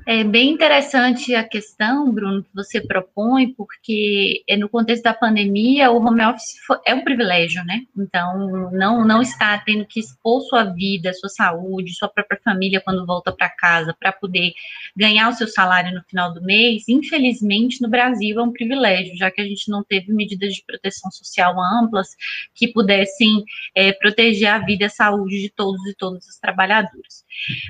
[0.07, 5.97] É bem interessante a questão, Bruno, que você propõe, porque no contexto da pandemia o
[5.97, 7.81] home office é um privilégio, né?
[7.97, 13.03] Então, não, não está tendo que expor sua vida, sua saúde, sua própria família quando
[13.03, 14.53] volta para casa para poder
[14.95, 19.31] ganhar o seu salário no final do mês, infelizmente no Brasil é um privilégio, já
[19.31, 22.09] que a gente não teve medidas de proteção social amplas
[22.53, 27.25] que pudessem é, proteger a vida e a saúde de todos e todas os trabalhadores.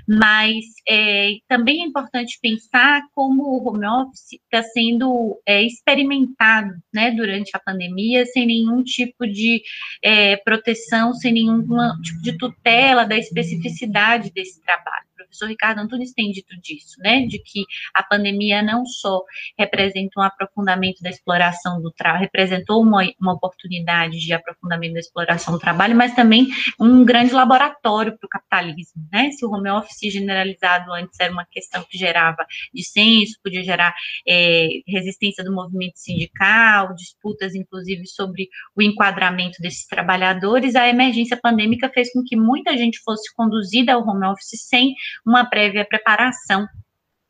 [0.06, 7.12] Mas é, também é importante pensar como o home office está sendo é, experimentado né,
[7.12, 9.62] durante a pandemia, sem nenhum tipo de
[10.04, 11.62] é, proteção, sem nenhum
[12.02, 17.40] tipo de tutela da especificidade desse trabalho professor Ricardo Antunes tem dito disso, né, de
[17.40, 19.22] que a pandemia não só
[19.58, 25.54] representa um aprofundamento da exploração do trabalho, representou uma, uma oportunidade de aprofundamento da exploração
[25.54, 26.48] do trabalho, mas também
[26.80, 31.46] um grande laboratório para o capitalismo, né, se o home office generalizado antes era uma
[31.46, 33.94] questão que gerava dissenso, podia gerar
[34.28, 41.90] é, resistência do movimento sindical, disputas, inclusive, sobre o enquadramento desses trabalhadores, a emergência pandêmica
[41.90, 44.94] fez com que muita gente fosse conduzida ao home office sem
[45.26, 46.68] uma prévia preparação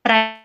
[0.03, 0.43] para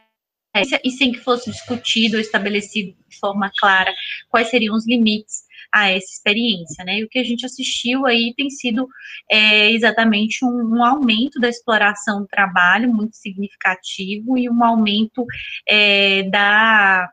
[0.84, 3.94] e sem que fosse discutido ou estabelecido de forma clara
[4.28, 6.98] quais seriam os limites a essa experiência, né?
[6.98, 8.88] E o que a gente assistiu aí tem sido
[9.30, 15.24] é, exatamente um, um, aumento da exploração do trabalho muito significativo e um aumento
[15.68, 17.08] é, da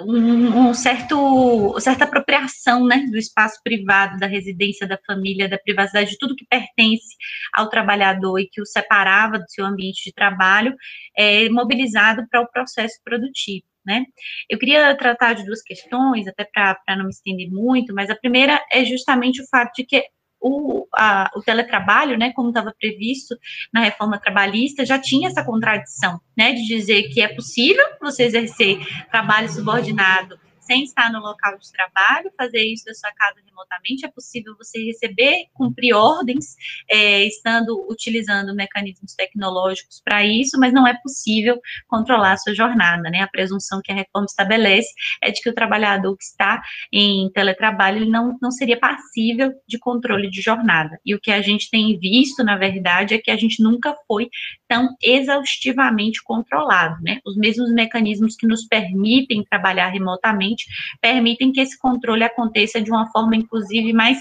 [0.00, 6.10] um, um, certo certa apropriação né, do espaço privado, da residência da família, da privacidade,
[6.10, 7.14] de tudo que pertence
[7.52, 10.74] ao trabalhador e que o separava do seu ambiente de trabalho,
[11.16, 13.64] é, mobilizado para o processo produtivo.
[13.84, 14.04] Né?
[14.48, 18.58] Eu queria tratar de duas questões, até para não me estender muito, mas a primeira
[18.72, 20.02] é justamente o fato de que
[20.44, 23.34] o, a, o teletrabalho, né, como estava previsto
[23.72, 28.78] na reforma trabalhista, já tinha essa contradição, né, de dizer que é possível você exercer
[29.10, 34.04] trabalho subordinado sem estar no local de trabalho, fazer isso da sua casa remotamente.
[34.04, 36.56] É possível você receber, cumprir ordens,
[36.90, 43.10] é, estando utilizando mecanismos tecnológicos para isso, mas não é possível controlar a sua jornada,
[43.10, 43.22] né?
[43.22, 47.98] A presunção que a reforma estabelece é de que o trabalhador que está em teletrabalho
[47.98, 50.98] ele não, não seria passível de controle de jornada.
[51.04, 54.28] E o que a gente tem visto, na verdade, é que a gente nunca foi
[54.68, 57.20] tão exaustivamente controlado, né?
[57.24, 60.53] Os mesmos mecanismos que nos permitem trabalhar remotamente
[61.00, 64.18] permitem que esse controle aconteça de uma forma, inclusive, mais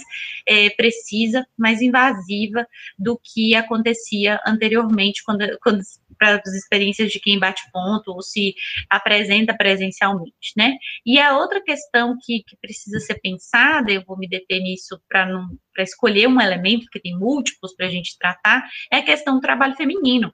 [0.47, 2.67] é, precisa, mais invasiva
[2.97, 5.81] do que acontecia anteriormente, quando, quando
[6.17, 8.53] para as experiências de quem bate ponto ou se
[8.89, 10.75] apresenta presencialmente, né?
[11.05, 15.25] E a outra questão que, que precisa ser pensada, eu vou me deter nisso para
[15.25, 19.35] não para escolher um elemento que tem múltiplos para a gente tratar, é a questão
[19.35, 20.31] do trabalho feminino.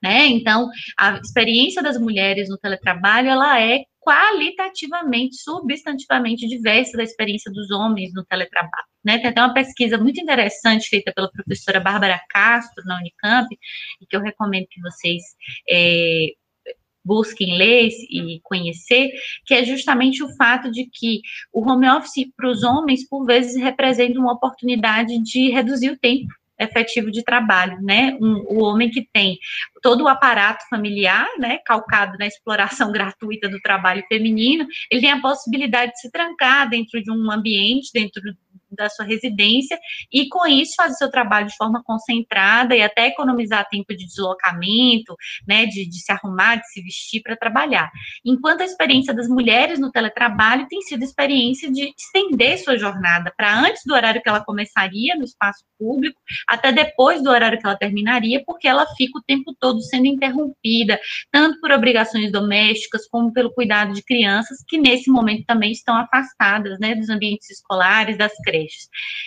[0.00, 0.26] Né?
[0.26, 7.70] Então, a experiência das mulheres no teletrabalho, ela é qualitativamente, substantivamente diversa da experiência dos
[7.70, 8.86] homens no teletrabalho.
[9.04, 9.18] Né?
[9.18, 13.46] Tem até uma pesquisa muito interessante feita pela professora Bárbara Castro, na Unicamp,
[14.00, 15.22] e que eu recomendo que vocês
[15.68, 16.28] é,
[17.04, 19.10] busquem ler e conhecer,
[19.44, 21.20] que é justamente o fato de que
[21.52, 26.32] o home office para os homens, por vezes, representa uma oportunidade de reduzir o tempo
[26.58, 28.16] efetivo de trabalho, né?
[28.20, 29.38] Um, o homem que tem
[29.82, 35.20] todo o aparato familiar, né, calcado na exploração gratuita do trabalho feminino, ele tem a
[35.20, 38.20] possibilidade de se trancar dentro de um ambiente, dentro
[38.70, 39.78] da sua residência
[40.12, 45.14] e com isso fazer seu trabalho de forma concentrada e até economizar tempo de deslocamento,
[45.46, 47.90] né, de, de se arrumar, de se vestir para trabalhar.
[48.24, 53.32] Enquanto a experiência das mulheres no teletrabalho tem sido a experiência de estender sua jornada
[53.36, 57.66] para antes do horário que ela começaria no espaço público, até depois do horário que
[57.66, 60.98] ela terminaria, porque ela fica o tempo todo sendo interrompida,
[61.30, 66.78] tanto por obrigações domésticas como pelo cuidado de crianças que nesse momento também estão afastadas,
[66.78, 68.32] né, dos ambientes escolares, das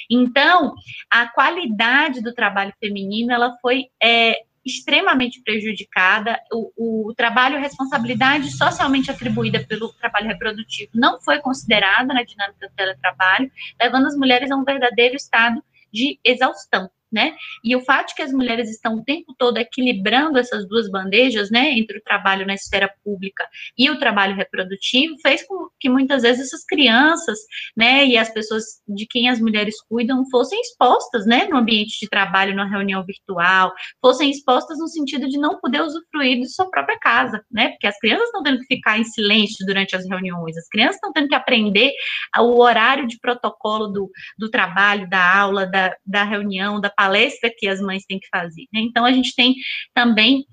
[0.09, 0.73] Então,
[1.09, 6.39] a qualidade do trabalho feminino, ela foi é, extremamente prejudicada.
[6.51, 12.75] O, o, trabalho, responsabilidade socialmente atribuída pelo trabalho reprodutivo não foi considerada na dinâmica do
[12.75, 17.33] teletrabalho, levando as mulheres a um verdadeiro estado de exaustão né?
[17.63, 21.49] E o fato de que as mulheres estão o tempo todo equilibrando essas duas bandejas,
[21.51, 23.47] né, entre o trabalho na esfera pública
[23.77, 27.37] e o trabalho reprodutivo, fez com que muitas vezes essas crianças,
[27.75, 32.09] né, e as pessoas de quem as mulheres cuidam fossem expostas, né, no ambiente de
[32.09, 36.97] trabalho, na reunião virtual, fossem expostas no sentido de não poder usufruir de sua própria
[36.99, 37.69] casa, né?
[37.69, 41.11] Porque as crianças estão tendo que ficar em silêncio durante as reuniões, as crianças estão
[41.11, 41.91] tendo que aprender
[42.39, 47.67] o horário de protocolo do, do trabalho, da aula, da, da reunião, da palestra que
[47.67, 48.67] as mães têm que fazer.
[48.71, 48.81] Né?
[48.81, 49.55] Então, a gente tem
[49.91, 50.45] também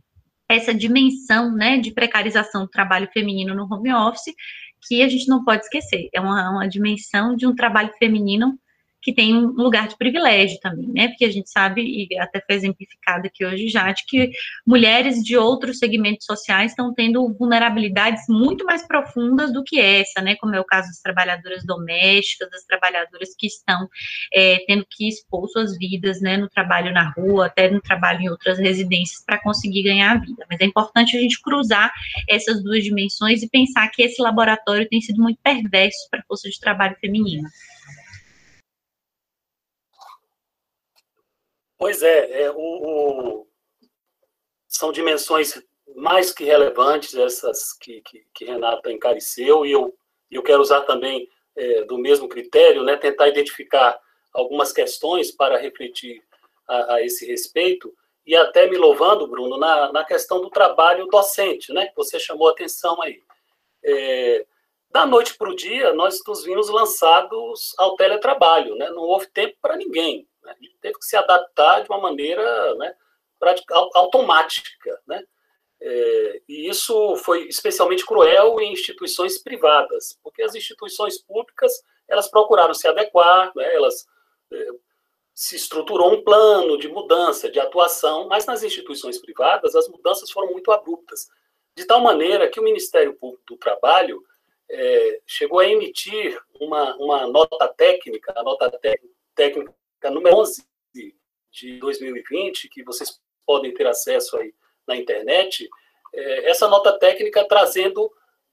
[0.48, 4.34] essa dimensão né, de precarização do trabalho feminino no home office,
[4.86, 6.08] que a gente não pode esquecer.
[6.14, 8.58] É uma, uma dimensão de um trabalho feminino
[9.00, 11.08] que tem um lugar de privilégio também, né?
[11.08, 14.30] Porque a gente sabe, e até foi exemplificado aqui hoje já, de que
[14.66, 20.36] mulheres de outros segmentos sociais estão tendo vulnerabilidades muito mais profundas do que essa, né?
[20.36, 23.88] Como é o caso das trabalhadoras domésticas, das trabalhadoras que estão
[24.34, 26.36] é, tendo que expor suas vidas, né?
[26.36, 30.44] No trabalho na rua, até no trabalho em outras residências para conseguir ganhar a vida.
[30.50, 31.92] Mas é importante a gente cruzar
[32.28, 36.48] essas duas dimensões e pensar que esse laboratório tem sido muito perverso para a força
[36.48, 37.48] de trabalho feminina.
[41.78, 43.46] Pois é, é o, o,
[44.66, 45.62] são dimensões
[45.94, 49.96] mais que relevantes, essas que, que, que Renata encareceu, e eu,
[50.30, 53.98] eu quero usar também é, do mesmo critério, né, tentar identificar
[54.32, 56.22] algumas questões para refletir
[56.66, 57.94] a, a, esse respeito,
[58.26, 62.48] e até me louvando, Bruno, na, na questão do trabalho docente, né, que você chamou
[62.48, 63.22] atenção aí.
[63.84, 64.44] É,
[64.90, 69.56] da noite para o dia, nós nos vimos lançados ao teletrabalho, né, não houve tempo
[69.62, 70.27] para ninguém.
[70.48, 70.54] Né?
[70.60, 72.94] Gente teve que se adaptar de uma maneira né,
[73.94, 75.00] automática.
[75.06, 75.22] Né?
[75.80, 82.72] É, e isso foi especialmente cruel em instituições privadas, porque as instituições públicas elas procuraram
[82.72, 84.06] se adequar, né, elas
[84.50, 84.66] é,
[85.34, 90.50] se estruturou um plano de mudança, de atuação, mas nas instituições privadas as mudanças foram
[90.50, 91.28] muito abruptas,
[91.76, 94.24] de tal maneira que o Ministério Público do Trabalho
[94.68, 98.68] é, chegou a emitir uma, uma nota técnica, a nota
[99.34, 100.66] técnica número 11
[101.50, 104.54] de 2020, que vocês podem ter acesso aí
[104.86, 105.68] na internet,
[106.14, 108.10] é, essa nota técnica trazendo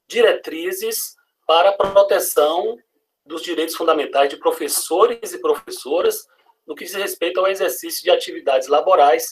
[0.08, 1.16] diretrizes
[1.46, 2.78] para a proteção
[3.26, 6.28] dos direitos fundamentais de professores e professoras
[6.66, 9.30] no que diz respeito ao exercício de atividades laborais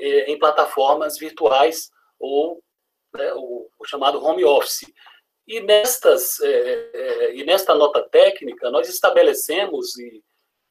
[0.00, 2.62] eh, em plataformas virtuais ou
[3.14, 4.86] né, o, o, chamado home office.
[5.46, 9.98] E, nestas, eh, eh, e nesta nota técnica, nós estabelecemos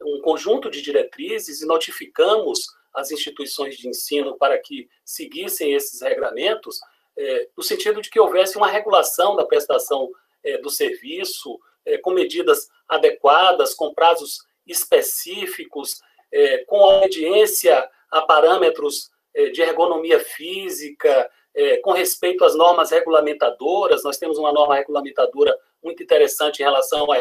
[0.02, 6.80] um conjunto de diretrizes e notificamos as instituições de ensino para que seguissem esses regramentos,
[7.16, 10.10] eh, no sentido de que houvesse uma regulação da prestação
[10.44, 19.10] eh, do serviço, eh, com medidas adequadas, com prazos específicos, é, com obediência a parâmetros
[19.34, 24.04] é, de ergonomia física, é, com respeito às normas regulamentadoras.
[24.04, 27.18] Nós temos uma norma regulamentadora muito interessante em relação à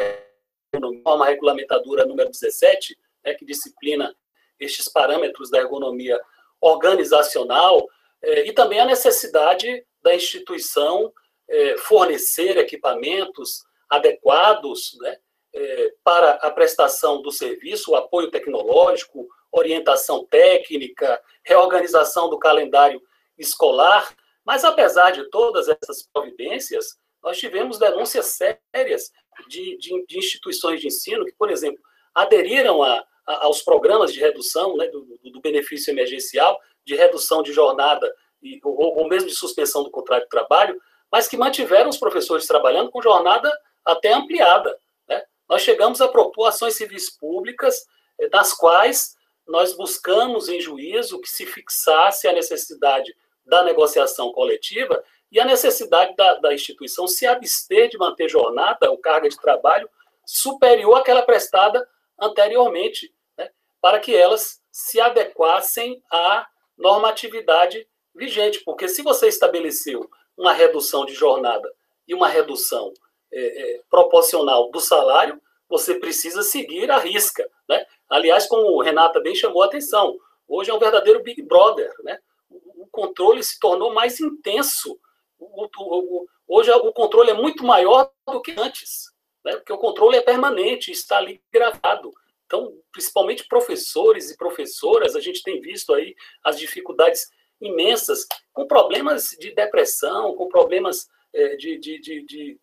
[0.81, 4.15] norma regulamentadora número 17, né, que disciplina
[4.59, 6.21] estes parâmetros da ergonomia
[6.61, 7.87] organizacional,
[8.23, 11.13] é, e também a necessidade da instituição
[11.49, 15.19] é, fornecer equipamentos adequados né,
[15.55, 23.01] é, para a prestação do serviço, apoio tecnológico, orientação técnica, reorganização do calendário
[23.39, 24.15] escolar.
[24.45, 28.27] Mas, apesar de todas essas providências, nós tivemos denúncias
[28.73, 29.11] sérias
[29.49, 31.83] de, de, de instituições de ensino que, por exemplo,
[32.15, 37.53] aderiram a, a, aos programas de redução né, do, do, benefício emergencial, de redução de
[37.53, 38.13] jornada
[38.43, 40.81] e, ou, ou mesmo de suspensão do contrato de trabalho,
[41.11, 43.53] mas que mantiveram os professores trabalhando com jornada
[43.85, 44.77] até ampliada.
[45.49, 47.87] Nós chegamos a propor ações civis públicas,
[48.19, 49.17] eh, das quais
[49.47, 53.15] nós buscamos em juízo que se fixasse a necessidade
[53.47, 58.99] da negociação coletiva e a necessidade da, da instituição se abster de manter jornada ou
[58.99, 59.89] carga de trabalho
[60.25, 61.89] superior àquela prestada
[62.21, 68.61] anteriormente, né, para que elas se adequassem à normatividade vigente.
[68.65, 71.73] Porque se você estabeleceu uma redução de jornada
[72.07, 72.93] e uma redução
[73.33, 77.49] é, é, proporcional do salário, você precisa seguir a risca.
[77.69, 77.85] Né?
[78.09, 80.17] Aliás, como Renata bem chamou a atenção,
[80.47, 81.93] hoje é um verdadeiro Big Brother.
[82.05, 82.19] Né?
[82.87, 84.99] O, controle se tornou mais intenso.
[85.39, 89.11] O, o, hoje o controle é muito maior do que antes,
[89.45, 89.57] né?
[89.57, 92.13] porque o controle é permanente, está ali gravado.
[92.47, 96.15] Então, principalmente professores e professoras, a gente tem visto aí
[96.45, 97.29] as dificuldades
[97.61, 102.61] imensas, com problemas de depressão, com problemas é, de, de, de, de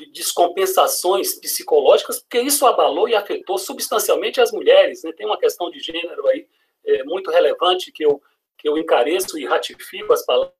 [0.00, 5.02] de descompensações psicológicas, porque isso abalou e afetou substancialmente as mulheres.
[5.02, 5.12] Né?
[5.12, 6.46] Tem uma questão de gênero aí
[6.86, 8.20] é, muito relevante que eu,
[8.60, 10.52] que eu encareço e ratifico as palavras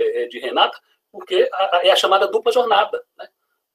[0.00, 0.78] é, de Renata,
[1.12, 1.48] porque
[1.82, 3.28] é a chamada dupla jornada, né?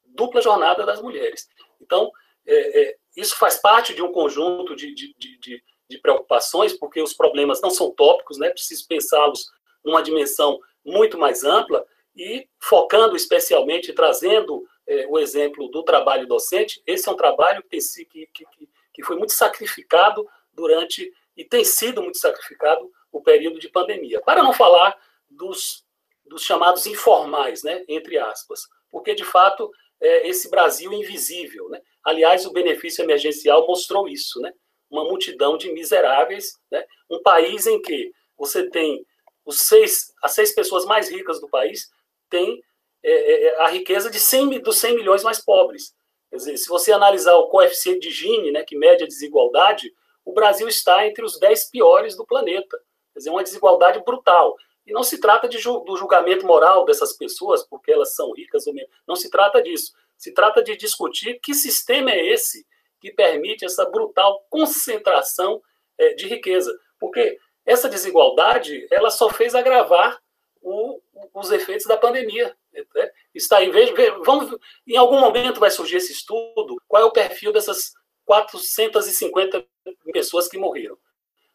[0.07, 1.47] dupla jornada das mulheres.
[1.79, 2.11] Então,
[2.45, 7.13] é, é, isso faz parte de um conjunto de, de, de, de, preocupações, porque os
[7.13, 8.49] problemas não são tópicos, né?
[8.49, 9.45] preciso pensá-los
[9.85, 16.81] numa dimensão muito mais ampla e focando especialmente, trazendo é, o exemplo do trabalho docente,
[16.85, 22.01] esse é um trabalho que, que, que, que foi muito sacrificado durante, e tem sido
[22.01, 24.21] muito sacrificado, o período de pandemia.
[24.21, 24.95] Para não falar
[25.29, 25.85] dos,
[26.25, 29.69] dos chamados informais, né, entre aspas, porque, de fato,
[30.01, 31.69] é esse Brasil invisível.
[31.69, 31.81] Né?
[32.03, 34.51] Aliás, o benefício emergencial mostrou isso, né?
[34.89, 36.83] uma multidão de miseráveis, né?
[37.09, 39.05] um país em que você tem
[39.45, 41.89] os seis, as seis pessoas mais ricas do país
[42.29, 42.61] têm
[43.03, 45.93] é, é, é, a riqueza de 100, dos 100 milhões mais pobres.
[46.29, 49.91] Quer dizer, se você analisar o coeficiente de Gini, né, que mede a desigualdade,
[50.23, 52.77] o Brasil está entre os 10 piores do planeta.
[53.19, 54.55] Quer dizer, uma desigualdade brutal.
[54.87, 58.73] E não se trata de, do julgamento moral dessas pessoas, porque elas são ricas ou
[58.73, 58.89] menos.
[59.05, 59.93] Não se trata disso.
[60.17, 62.65] Se trata de discutir que sistema é esse
[63.01, 65.61] que permite essa brutal concentração
[65.97, 66.73] é, de riqueza.
[66.97, 70.17] Porque essa desigualdade ela só fez agravar
[70.61, 71.01] o,
[71.33, 72.55] os efeitos da pandemia.
[72.71, 73.11] Né?
[73.35, 73.93] Está aí, veja,
[74.23, 74.57] vamos,
[74.87, 77.93] em algum momento vai surgir esse estudo, qual é o perfil dessas
[78.25, 79.65] 450
[80.13, 80.97] pessoas que morreram.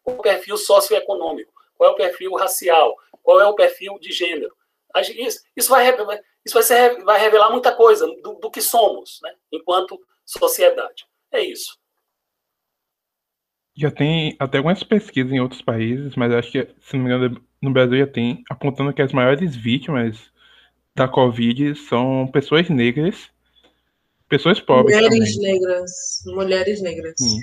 [0.05, 1.54] É o perfil socioeconômico?
[1.75, 2.95] Qual é o perfil racial?
[3.21, 4.55] Qual é o perfil de gênero?
[5.55, 5.89] Isso vai,
[6.45, 11.05] isso vai, ser, vai revelar muita coisa do, do que somos, né, enquanto sociedade.
[11.31, 11.77] É isso.
[13.75, 17.45] Já tem até algumas pesquisas em outros países, mas acho que, se não me engano,
[17.61, 20.31] no Brasil já tem, apontando que as maiores vítimas
[20.95, 23.29] da Covid são pessoas negras,
[24.29, 24.95] pessoas pobres.
[24.95, 25.53] Mulheres também.
[25.53, 25.91] negras.
[26.25, 27.15] Mulheres negras.
[27.17, 27.39] Sim.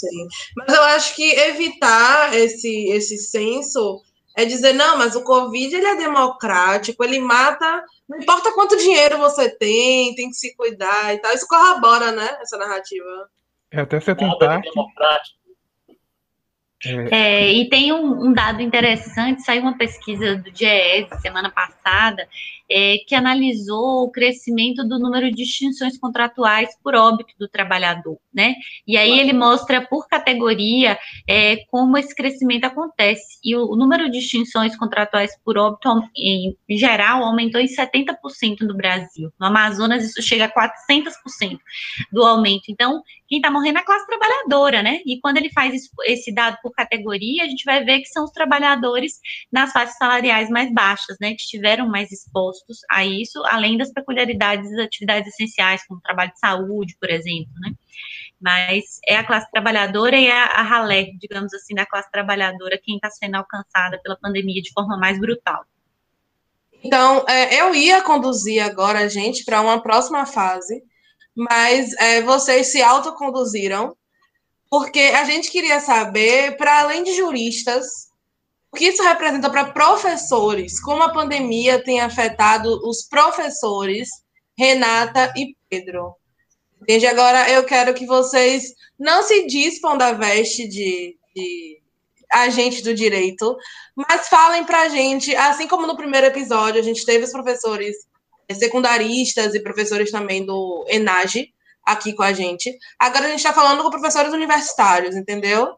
[0.00, 0.26] Sim.
[0.56, 4.00] Mas eu acho que evitar esse, esse senso
[4.36, 9.18] é dizer, não, mas o Covid ele é democrático, ele mata, não importa quanto dinheiro
[9.18, 11.32] você tem, tem que se cuidar e tal.
[11.32, 13.28] Isso corrobora, né, essa narrativa.
[13.70, 14.60] É até se atentar.
[16.82, 17.08] É.
[17.10, 22.26] É, e tem um, um, dado interessante, saiu uma pesquisa do GES semana passada,
[22.70, 28.54] é, que analisou o crescimento do número de extinções contratuais por óbito do trabalhador, né?
[28.86, 30.96] E aí ele mostra por categoria
[31.28, 33.38] é, como esse crescimento acontece.
[33.42, 38.76] E o, o, número de extinções contratuais por óbito, em, geral, aumentou em 70% no
[38.76, 39.32] Brasil.
[39.40, 41.58] No Amazonas, isso chega a 400%
[42.12, 42.64] do aumento.
[42.68, 45.00] Então, quem está morrendo é a classe trabalhadora, né?
[45.04, 48.30] E quando ele faz esse dado por categoria, a gente vai ver que são os
[48.30, 49.18] trabalhadores
[49.50, 51.30] nas faixas salariais mais baixas, né?
[51.30, 52.59] Que estiveram mais expostos
[52.90, 57.72] a isso, além das peculiaridades das atividades essenciais, como trabalho de saúde, por exemplo, né?
[58.40, 62.96] Mas é a classe trabalhadora e a, a ralé, digamos assim, da classe trabalhadora, quem
[62.96, 65.64] está sendo alcançada pela pandemia de forma mais brutal.
[66.82, 70.82] Então, é, eu ia conduzir agora a gente para uma próxima fase,
[71.34, 73.94] mas é, vocês se autoconduziram,
[74.70, 78.09] porque a gente queria saber, para além de juristas,
[78.72, 84.08] o que isso representa para professores, como a pandemia tem afetado os professores,
[84.56, 86.14] Renata e Pedro.
[86.80, 87.06] Entende?
[87.06, 91.80] Agora eu quero que vocês não se dispam da veste de, de
[92.32, 93.56] agente do direito,
[93.94, 97.96] mas falem para a gente, assim como no primeiro episódio a gente teve os professores
[98.52, 101.52] secundaristas e professores também do ENAGE
[101.84, 102.76] aqui com a gente.
[102.98, 105.76] Agora a gente está falando com professores universitários, entendeu?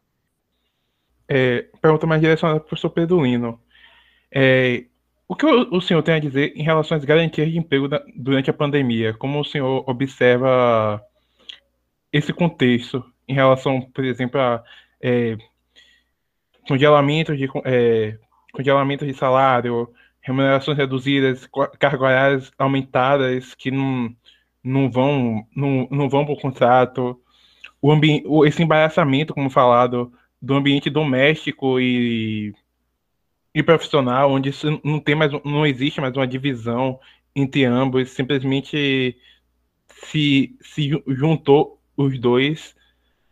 [1.35, 3.59] É, pergunta mais direcionada para o professor Pedro Lino.
[4.30, 4.85] É,
[5.26, 8.51] o que o, senhor tem a dizer em relação às garantias de emprego da, durante
[8.51, 9.14] a pandemia?
[9.14, 11.03] Como o senhor observa
[12.12, 14.62] esse contexto em relação, por exemplo, a
[15.01, 15.39] é,
[16.68, 18.18] congelamento, de, é,
[19.07, 19.89] de salário,
[20.20, 24.14] remunerações reduzidas, cargas horárias aumentadas que não,
[24.62, 27.18] não vão não, não vão para o contrato,
[27.80, 30.12] o ambiente, esse embaraçamento, como falado,
[30.43, 32.53] do ambiente doméstico e,
[33.55, 36.99] e profissional, onde isso não tem mais não existe mais uma divisão
[37.34, 39.16] entre ambos, simplesmente
[40.05, 42.74] se, se juntou os dois,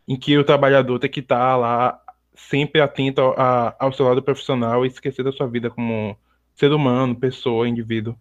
[0.07, 2.01] em que o trabalhador tem que estar lá
[2.35, 6.17] sempre atento ao, ao seu lado profissional e esquecer da sua vida como
[6.55, 8.17] ser humano, pessoa, indivíduo.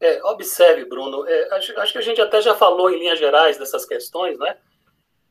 [0.00, 3.58] É, observe, Bruno, é, acho, acho, que a gente até já falou em linhas gerais
[3.58, 4.56] dessas questões, né?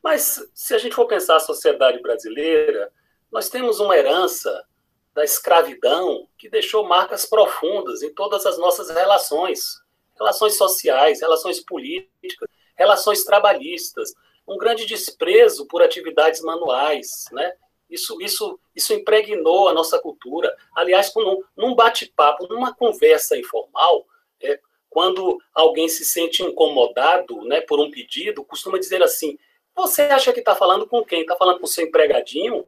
[0.08, 2.90] Mas se a gente for pensar a sociedade brasileira,
[3.30, 4.64] nós temos uma herança
[5.12, 9.82] da escravidão que deixou marcas profundas em todas as nossas relações,
[10.16, 14.14] relações sociais, relações políticas, relações trabalhistas,
[14.48, 17.52] um grande desprezo por atividades manuais, né?
[17.90, 20.56] Isso, isso, isso impregnou a nossa cultura.
[20.74, 24.06] Aliás, num, num bate-papo, numa conversa informal,
[24.40, 29.38] é, quando alguém se sente incomodado né, por um pedido, costuma dizer assim:
[29.78, 31.20] Você acha que está falando com quem?
[31.20, 32.66] Está falando com seu empregadinho?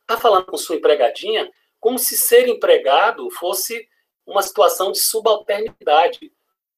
[0.00, 1.48] Está falando com sua empregadinha?
[1.78, 3.88] Como se ser empregado fosse
[4.26, 6.32] uma situação de subalternidade.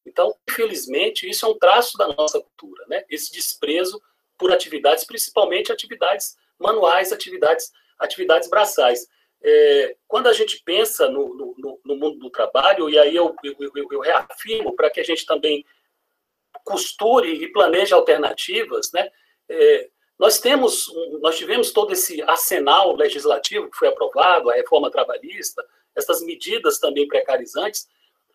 [0.05, 3.05] Então, infelizmente, isso é um traço da nossa cultura, né?
[3.09, 3.99] esse desprezo
[4.37, 9.09] por atividades, principalmente atividades manuais, atividades, atividades braçais.
[9.43, 13.57] É, quando a gente pensa no, no, no, mundo do trabalho, e aí eu, eu,
[13.74, 15.64] eu, eu reafirmo para que a gente também
[16.64, 19.11] costure e planeje alternativas, né?
[19.51, 20.87] É, nós temos,
[21.21, 27.09] nós tivemos todo esse arsenal legislativo que foi aprovado, a reforma trabalhista, essas medidas também
[27.09, 27.89] precarizantes,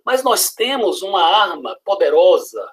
[0.04, 2.70] mas nós temos uma arma poderosa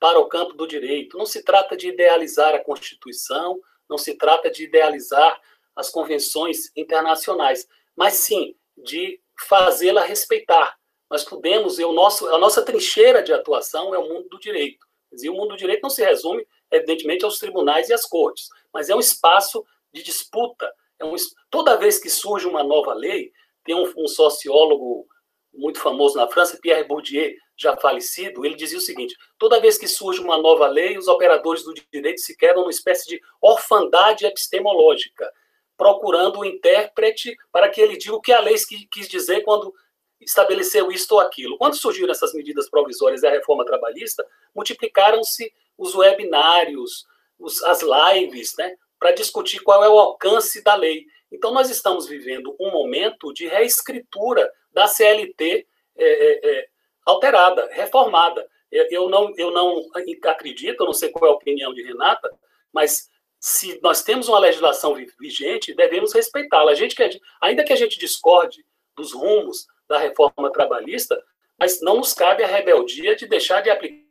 [0.00, 1.18] para o campo do direito.
[1.18, 5.40] Não se trata de idealizar a Constituição, não se trata de idealizar
[5.76, 10.76] as convenções internacionais, mas sim de fazê-la respeitar.
[11.10, 14.86] Nós podemos, o nosso, a nossa trincheira de atuação é o mundo do direito.
[15.12, 18.88] E o mundo do direito não se resume, evidentemente, aos tribunais e às cortes, mas
[18.88, 20.72] é um espaço de disputa.
[20.98, 21.14] É um,
[21.50, 23.30] toda vez que surge uma nova lei,
[23.64, 25.06] tem um, um sociólogo
[25.52, 29.86] muito famoso na França, Pierre Bourdieu, já falecido, ele dizia o seguinte: toda vez que
[29.86, 35.30] surge uma nova lei, os operadores do direito se quedam numa espécie de orfandade epistemológica,
[35.76, 38.56] procurando o intérprete para que ele diga o que a lei
[38.90, 39.72] quis dizer quando
[40.20, 41.58] estabeleceu isto ou aquilo.
[41.58, 47.04] Quando surgiram essas medidas provisórias e a reforma trabalhista, multiplicaram-se os webinários,
[47.38, 51.04] os, as lives, né, para discutir qual é o alcance da lei.
[51.30, 55.66] Então, nós estamos vivendo um momento de reescritura da CLT
[55.96, 56.68] é, é, é,
[57.04, 58.46] alterada, reformada.
[58.70, 59.84] Eu não, eu não
[60.24, 62.30] acredito, não sei qual é a opinião de Renata,
[62.72, 66.70] mas se nós temos uma legislação vigente, devemos respeitá-la.
[66.70, 67.10] A gente quer,
[67.40, 68.64] ainda que a gente discorde
[68.96, 71.22] dos rumos da reforma trabalhista,
[71.58, 74.01] mas não nos cabe a rebeldia de deixar de aplicar.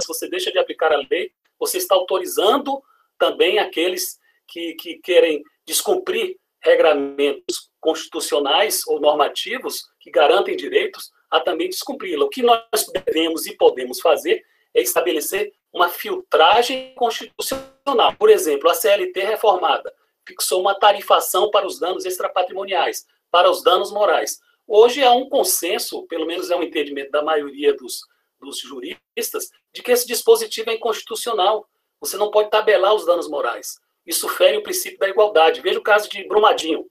[0.00, 2.82] Se você deixa de aplicar a lei, você está autorizando
[3.18, 11.68] também aqueles que, que querem descumprir regramentos constitucionais ou normativos que garantem direitos, a também
[11.68, 12.24] descumpri-la.
[12.24, 12.62] O que nós
[12.92, 18.14] devemos e podemos fazer é estabelecer uma filtragem constitucional.
[18.18, 19.92] Por exemplo, a CLT reformada
[20.26, 24.40] fixou uma tarifação para os danos extrapatrimoniais, para os danos morais.
[24.66, 28.00] Hoje há um consenso, pelo menos é um entendimento da maioria dos,
[28.44, 31.68] dos juristas, de que esse dispositivo é inconstitucional.
[32.00, 33.80] Você não pode tabelar os danos morais.
[34.06, 35.60] Isso fere o princípio da igualdade.
[35.60, 36.86] Veja o caso de Brumadinho.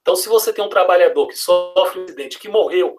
[0.00, 2.96] Então, se você tem um trabalhador que sofre um acidente, que morreu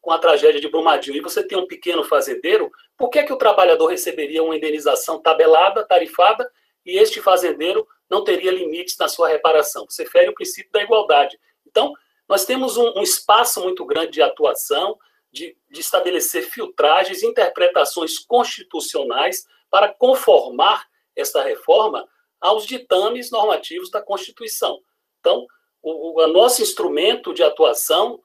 [0.00, 3.38] com a tragédia de Brumadinho, e você tem um pequeno fazendeiro, por que, que o
[3.38, 6.50] trabalhador receberia uma indenização tabelada, tarifada,
[6.84, 9.86] e este fazendeiro não teria limites na sua reparação?
[9.88, 11.38] Você fere o princípio da igualdade.
[11.66, 11.92] Então,
[12.28, 14.98] nós temos um, um espaço muito grande de atuação,
[15.36, 22.08] de, de estabelecer filtragens, interpretações constitucionais para conformar essa reforma
[22.40, 24.80] aos ditames normativos da Constituição.
[25.20, 25.46] Então,
[25.82, 28.20] o, o nosso instrumento de atuação,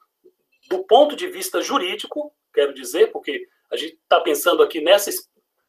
[0.69, 5.11] do ponto de vista jurídico, quero dizer, porque a gente está pensando aqui nessa,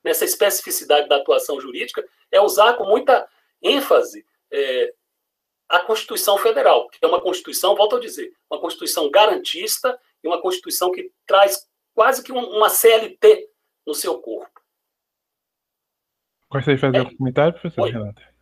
[0.04, 3.28] nessa especificidade da atuação jurídica, é usar com muita
[3.60, 4.94] ênfase é,
[5.68, 10.40] a Constituição Federal, que é uma Constituição, volto a dizer, uma Constituição garantista e uma
[10.40, 13.48] Constituição que traz quase que uma CLT
[13.86, 14.50] no seu corpo.
[16.50, 17.02] Gostaria de fazer é.
[17.02, 18.32] um comentário, professor Renata?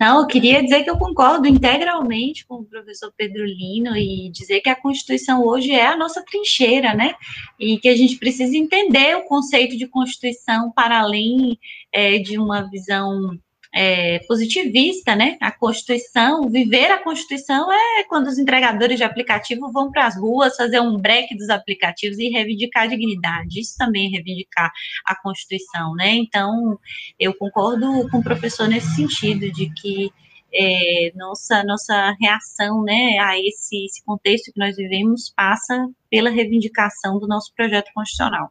[0.00, 4.60] Não, eu queria dizer que eu concordo integralmente com o professor Pedro Lino e dizer
[4.60, 7.14] que a Constituição hoje é a nossa trincheira, né?
[7.58, 11.58] E que a gente precisa entender o conceito de Constituição para além
[11.92, 13.38] é, de uma visão
[13.72, 15.36] é, positivista, né?
[15.40, 20.56] A Constituição, viver a Constituição é quando os entregadores de aplicativo vão para as ruas
[20.56, 23.60] fazer um break dos aplicativos e reivindicar a dignidade.
[23.60, 24.72] Isso também é reivindicar
[25.06, 26.14] a Constituição, né?
[26.14, 26.78] Então,
[27.18, 30.12] eu concordo com o professor nesse sentido, de que
[30.52, 37.20] é, nossa, nossa reação né, a esse, esse contexto que nós vivemos passa pela reivindicação
[37.20, 38.50] do nosso projeto constitucional.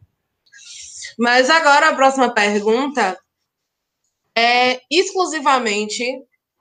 [1.17, 3.19] Mas agora a próxima pergunta
[4.37, 6.03] é, exclusivamente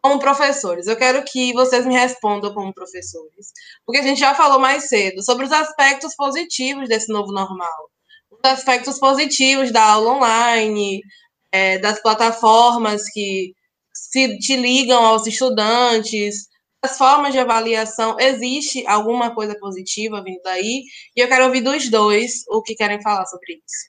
[0.03, 0.87] como professores.
[0.87, 3.53] Eu quero que vocês me respondam como professores,
[3.85, 7.91] porque a gente já falou mais cedo sobre os aspectos positivos desse novo normal,
[8.31, 11.03] os aspectos positivos da aula online,
[11.53, 13.53] é, das plataformas que
[13.93, 16.49] se te ligam aos estudantes,
[16.83, 20.85] as formas de avaliação, existe alguma coisa positiva vindo daí?
[21.17, 23.88] E eu quero ouvir dos dois o que querem falar sobre isso.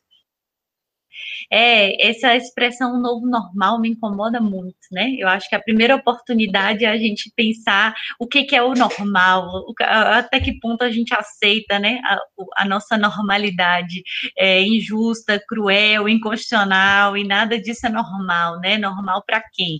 [1.51, 5.15] É, essa expressão novo normal me incomoda muito, né?
[5.17, 8.74] Eu acho que a primeira oportunidade é a gente pensar o que, que é o
[8.74, 12.17] normal, até que ponto a gente aceita, né, a,
[12.57, 14.01] a nossa normalidade
[14.38, 18.78] é injusta, cruel, inconstitucional e nada disso é normal, né?
[18.78, 19.80] Normal para quem?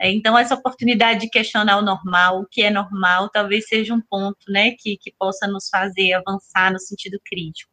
[0.00, 4.00] É, então essa oportunidade de questionar o normal, o que é normal, talvez seja um
[4.00, 7.70] ponto, né, que, que possa nos fazer avançar no sentido crítico.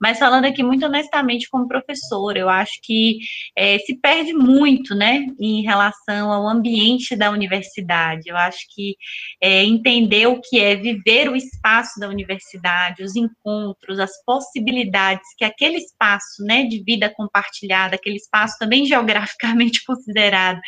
[0.00, 3.18] Mas falando aqui muito honestamente como professor, eu acho que
[3.56, 8.28] é, se perde muito, né, em relação ao ambiente da universidade.
[8.28, 8.96] Eu acho que
[9.40, 15.44] é, entender o que é viver o espaço da universidade, os encontros, as possibilidades que
[15.44, 20.60] aquele espaço, né, de vida compartilhada, aquele espaço também geograficamente considerado,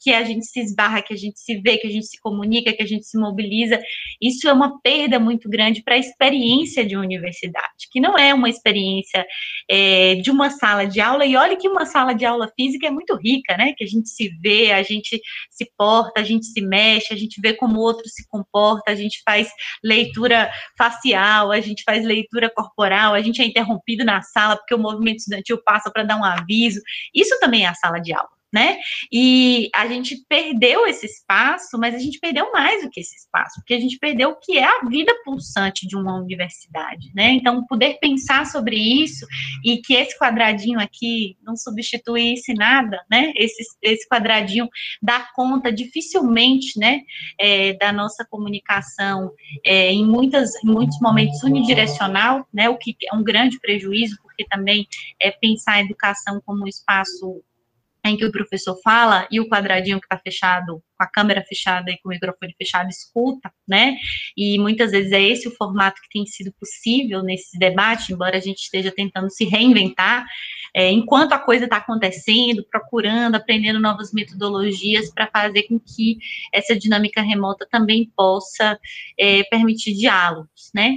[0.00, 2.72] que a gente se esbarra, que a gente se vê, que a gente se comunica,
[2.72, 3.80] que a gente se mobiliza,
[4.20, 8.48] isso é uma perda muito grande para a experiência de universidade, que não é uma
[8.48, 9.26] experiência
[9.70, 12.90] é, de uma sala de aula, e olha que uma sala de aula física é
[12.90, 13.72] muito rica, né?
[13.76, 15.20] Que a gente se vê, a gente
[15.50, 18.94] se porta, a gente se mexe, a gente vê como o outro se comporta, a
[18.94, 19.50] gente faz
[19.82, 24.78] leitura facial, a gente faz leitura corporal, a gente é interrompido na sala porque o
[24.78, 26.80] movimento estudantil passa para dar um aviso.
[27.14, 28.78] Isso também é a sala de aula né?
[29.12, 33.60] E a gente perdeu esse espaço, mas a gente perdeu mais do que esse espaço,
[33.60, 37.32] porque a gente perdeu o que é a vida pulsante de uma universidade, né?
[37.32, 39.26] Então, poder pensar sobre isso
[39.62, 43.30] e que esse quadradinho aqui não substituísse nada, né?
[43.36, 44.70] Esse, esse quadradinho
[45.02, 47.02] dá conta dificilmente, né,
[47.38, 49.32] é, da nossa comunicação
[49.66, 52.70] é, em, muitas, em muitos momentos unidirecional, né?
[52.70, 54.86] O que é um grande prejuízo, porque também
[55.20, 57.42] é pensar a educação como um espaço
[58.08, 61.90] em que o professor fala e o quadradinho que está fechado, com a câmera fechada
[61.90, 63.96] e com o microfone fechado, escuta, né?
[64.36, 68.40] E muitas vezes é esse o formato que tem sido possível nesse debate, embora a
[68.40, 70.26] gente esteja tentando se reinventar,
[70.74, 76.18] é, enquanto a coisa está acontecendo, procurando, aprendendo novas metodologias para fazer com que
[76.52, 78.78] essa dinâmica remota também possa
[79.18, 80.96] é, permitir diálogos, né?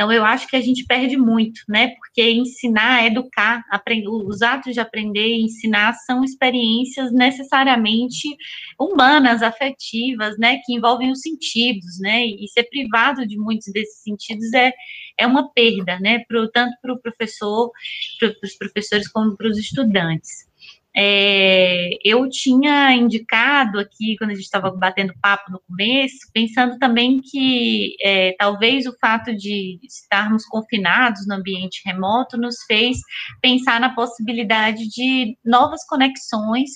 [0.00, 1.88] Então, eu acho que a gente perde muito, né?
[1.88, 8.34] Porque ensinar, educar, aprender, os atos de aprender e ensinar são experiências necessariamente
[8.80, 10.56] humanas, afetivas, né?
[10.64, 12.24] Que envolvem os sentidos, né?
[12.24, 14.72] E ser privado de muitos desses sentidos é,
[15.18, 16.20] é uma perda, né?
[16.26, 17.70] Pro, tanto para o professor,
[18.18, 20.49] para os professores, como para os estudantes.
[20.96, 27.20] É, eu tinha indicado aqui, quando a gente estava batendo papo no começo, pensando também
[27.20, 32.98] que é, talvez o fato de estarmos confinados no ambiente remoto nos fez
[33.40, 36.70] pensar na possibilidade de novas conexões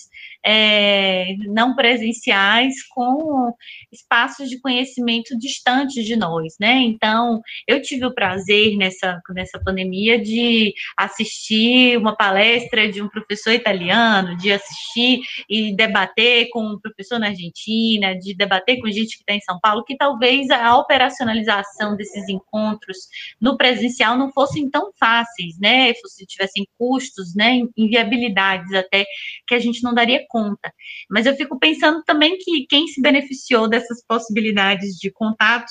[0.45, 3.53] é, não presenciais com
[3.91, 6.75] espaços de conhecimento distantes de nós, né?
[6.83, 13.53] Então, eu tive o prazer nessa, nessa pandemia de assistir uma palestra de um professor
[13.53, 19.23] italiano, de assistir e debater com um professor na Argentina, de debater com gente que
[19.23, 22.99] está em São Paulo, que talvez a operacionalização desses encontros
[23.41, 25.93] no presencial não fossem tão fáceis, né?
[25.95, 27.61] Se tivessem custos, né?
[27.77, 29.05] Inviabilidades até
[29.47, 30.73] que a gente não daria conta.
[31.09, 35.71] Mas eu fico pensando também que quem se beneficiou dessas possibilidades de contato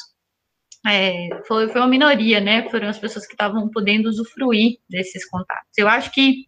[0.88, 2.70] é, foi, foi uma minoria, né?
[2.70, 5.72] Foram as pessoas que estavam podendo usufruir desses contatos.
[5.78, 6.46] Eu acho que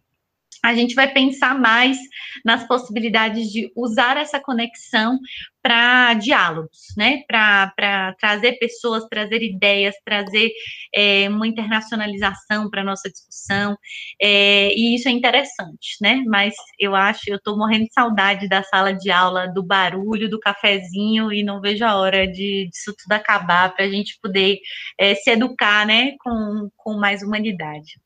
[0.66, 1.96] a gente vai pensar mais
[2.44, 5.16] nas possibilidades de usar essa conexão
[5.62, 7.22] para diálogos, né?
[7.28, 10.50] Para trazer pessoas, trazer ideias, trazer
[10.92, 13.76] é, uma internacionalização para a nossa discussão.
[14.20, 16.24] É, e isso é interessante, né?
[16.26, 20.40] Mas eu acho, eu estou morrendo de saudade da sala de aula, do barulho, do
[20.40, 24.58] cafezinho, e não vejo a hora de disso tudo acabar para a gente poder
[24.98, 26.12] é, se educar, né?
[26.20, 28.05] Com, com mais humanidade.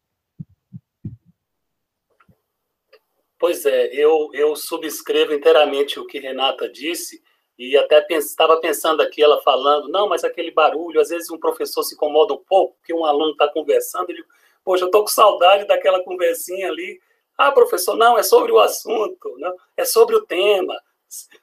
[3.40, 7.22] Pois é, eu, eu subscrevo inteiramente o que Renata disse,
[7.58, 11.82] e até estava pensando aqui, ela falando, não, mas aquele barulho, às vezes um professor
[11.82, 14.22] se incomoda um pouco, porque um aluno está conversando, ele,
[14.62, 17.00] poxa, eu estou com saudade daquela conversinha ali.
[17.38, 20.78] Ah, professor, não, é sobre o assunto, não, é sobre o tema.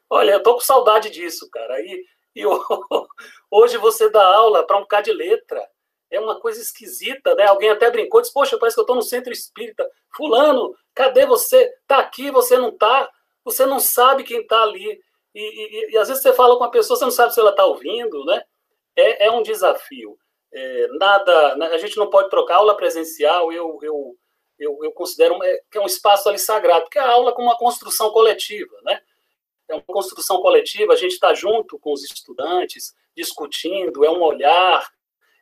[0.07, 1.81] Olha, eu estou com saudade disso, cara.
[1.81, 2.43] E, e
[3.49, 5.67] hoje você dá aula para um bocado de letra,
[6.09, 7.45] é uma coisa esquisita, né?
[7.45, 9.89] Alguém até brincou, disse, poxa, parece que eu estou no centro espírita.
[10.15, 11.73] Fulano, cadê você?
[11.85, 13.09] Tá aqui, você não tá?
[13.43, 15.01] Você não sabe quem está ali.
[15.35, 17.51] E, e, e, às vezes você fala com uma pessoa, você não sabe se ela
[17.51, 18.43] está ouvindo, né?
[18.95, 20.17] É, é um desafio.
[20.51, 21.67] É, nada, né?
[21.67, 24.17] a gente não pode trocar aula presencial, eu, eu,
[24.57, 27.47] eu, eu considero é, que é um espaço ali sagrado, porque a aula é como
[27.47, 29.01] uma construção coletiva, né?
[29.69, 34.89] É uma construção coletiva, a gente está junto com os estudantes, discutindo, é um olhar,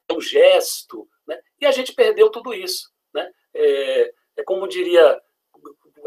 [0.07, 1.39] é um gesto, né?
[1.59, 2.89] e a gente perdeu tudo isso.
[3.13, 3.29] Né?
[3.53, 5.19] É, é como diria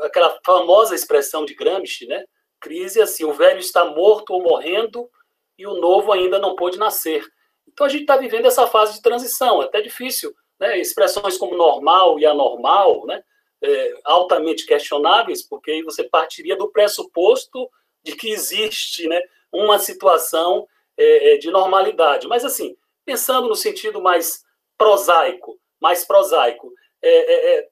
[0.02, 2.24] aquela famosa expressão de Gramsci, né?
[2.60, 5.08] crise assim, o velho está morto ou morrendo
[5.56, 7.24] e o novo ainda não pôde nascer.
[7.66, 10.78] Então a gente está vivendo essa fase de transição, é até difícil, né?
[10.78, 13.22] expressões como normal e anormal, né?
[13.60, 17.68] É, altamente questionáveis, porque você partiria do pressuposto
[18.04, 19.20] de que existe né,
[19.52, 20.64] uma situação
[20.96, 22.28] é, é de normalidade.
[22.28, 22.76] Mas assim,
[23.08, 24.44] pensando no sentido mais
[24.76, 27.68] prosaico, mais prosaico, é, é, é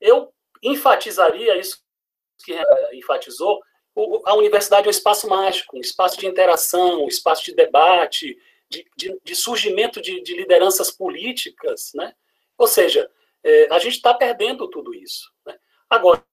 [0.00, 1.80] eu enfatizaria isso
[2.44, 2.52] que
[2.92, 3.62] enfatizou,
[4.24, 8.36] a universidade é um espaço mágico, um espaço de interação, um espaço de debate,
[8.68, 12.12] de, de, de surgimento de, de, lideranças políticas, né?
[12.58, 13.08] Ou seja,
[13.44, 15.30] é, a gente está perdendo tudo isso.
[15.46, 15.56] Né?
[15.88, 16.24] Agora,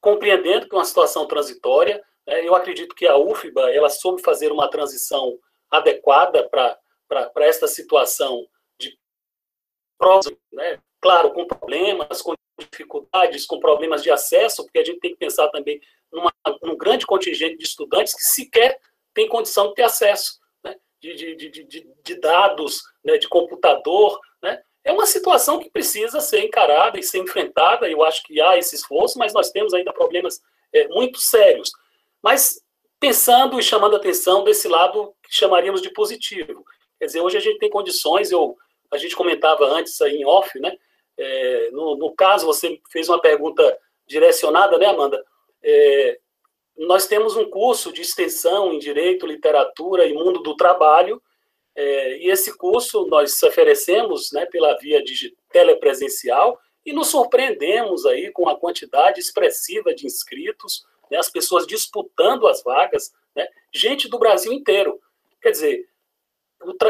[0.00, 4.50] compreendendo que é uma situação transitória, é, eu acredito que a UFBA ela soube fazer
[4.50, 5.38] uma transição
[5.70, 6.76] adequada para
[7.08, 8.46] para esta situação
[8.78, 8.96] de
[10.52, 10.80] né?
[11.00, 15.48] claro, com problemas, com dificuldades, com problemas de acesso, porque a gente tem que pensar
[15.48, 15.80] também
[16.12, 16.32] numa,
[16.62, 18.80] num grande contingente de estudantes que sequer
[19.14, 20.76] tem condição de ter acesso né?
[21.00, 23.18] de, de, de, de, dados, né?
[23.18, 24.20] de computador.
[24.42, 24.62] Né?
[24.84, 28.74] É uma situação que precisa ser encarada e ser enfrentada, eu acho que há esse
[28.74, 30.40] esforço, mas nós temos ainda problemas
[30.72, 31.70] é, muito sérios.
[32.22, 32.60] Mas
[32.98, 36.64] pensando e chamando atenção desse lado que chamaríamos de positivo.
[36.98, 38.56] Quer dizer, hoje a gente tem condições, eu,
[38.90, 40.76] a gente comentava antes aí em off, né?
[41.18, 45.22] É, no, no, caso, você fez uma pergunta direcionada, né, Amanda?
[45.62, 46.18] É,
[46.76, 51.22] nós temos um curso de extensão em Direito, Literatura e Mundo do Trabalho,
[51.74, 55.02] é, e esse curso nós oferecemos né, pela via
[55.50, 62.46] telepresencial e nos surpreendemos aí com a quantidade expressiva de inscritos, né, as pessoas disputando
[62.46, 64.98] as vagas, né, gente do Brasil inteiro.
[65.42, 65.86] Quer dizer,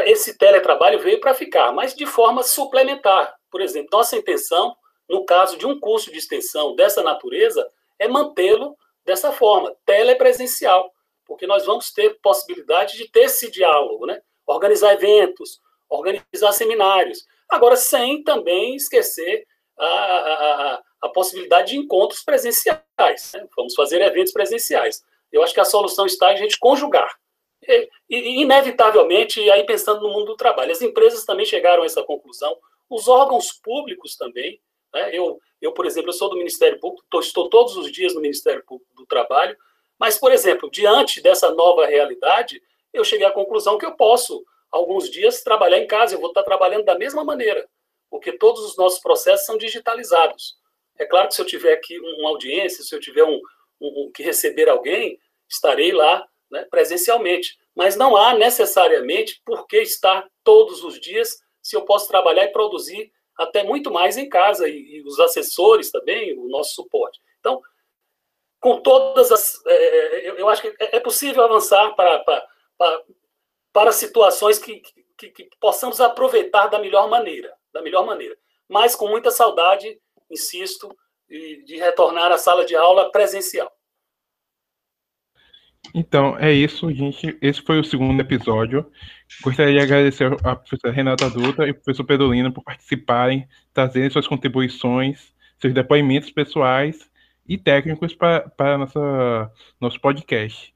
[0.05, 3.35] esse teletrabalho veio para ficar, mas de forma suplementar.
[3.51, 4.75] Por exemplo, nossa intenção,
[5.09, 7.67] no caso de um curso de extensão dessa natureza,
[7.99, 8.75] é mantê-lo
[9.05, 10.91] dessa forma, telepresencial,
[11.25, 14.21] porque nós vamos ter possibilidade de ter esse diálogo, né?
[14.45, 15.59] organizar eventos,
[15.89, 17.25] organizar seminários.
[17.49, 19.45] Agora, sem também esquecer
[19.77, 22.81] a, a, a possibilidade de encontros presenciais.
[23.33, 23.47] Né?
[23.55, 25.03] Vamos fazer eventos presenciais.
[25.31, 27.09] Eu acho que a solução está em a gente conjugar.
[28.09, 32.57] Inevitavelmente, aí pensando no mundo do trabalho, as empresas também chegaram a essa conclusão,
[32.89, 34.61] os órgãos públicos também.
[34.93, 35.15] Né?
[35.15, 38.21] Eu, eu, por exemplo, eu sou do Ministério Público, tô, estou todos os dias no
[38.21, 39.57] Ministério Público do Trabalho,
[39.99, 42.61] mas, por exemplo, diante dessa nova realidade,
[42.93, 46.43] eu cheguei à conclusão que eu posso, alguns dias, trabalhar em casa, eu vou estar
[46.43, 47.67] trabalhando da mesma maneira,
[48.09, 50.55] porque todos os nossos processos são digitalizados.
[50.97, 53.41] É claro que se eu tiver aqui uma audiência, se eu tiver um,
[53.81, 57.57] um, um que receber alguém, estarei lá né, presencialmente.
[57.75, 62.51] Mas não há necessariamente por que estar todos os dias se eu posso trabalhar e
[62.51, 67.19] produzir até muito mais em casa, e, e os assessores também, o nosso suporte.
[67.39, 67.61] Então,
[68.59, 69.63] com todas as.
[69.65, 73.03] É, é eu, eu, acho que é, é possível avançar para, para, para,
[73.71, 74.81] para situações que,
[75.17, 78.35] que, que, possamos aproveitar da melhor maneira, da melhor maneira.
[78.67, 80.89] Mas com muita saudade, insisto,
[81.29, 83.71] de, de retornar à sala de aula presencial.
[85.93, 87.37] Então, é isso, gente.
[87.41, 88.85] Esse foi o segundo episódio.
[89.41, 94.09] Gostaria de agradecer a professora Renata Dutra e ao professor Pedro Lino por participarem, trazerem
[94.09, 97.09] suas contribuições, seus depoimentos pessoais
[97.47, 100.75] e técnicos para, nossa, nosso podcast.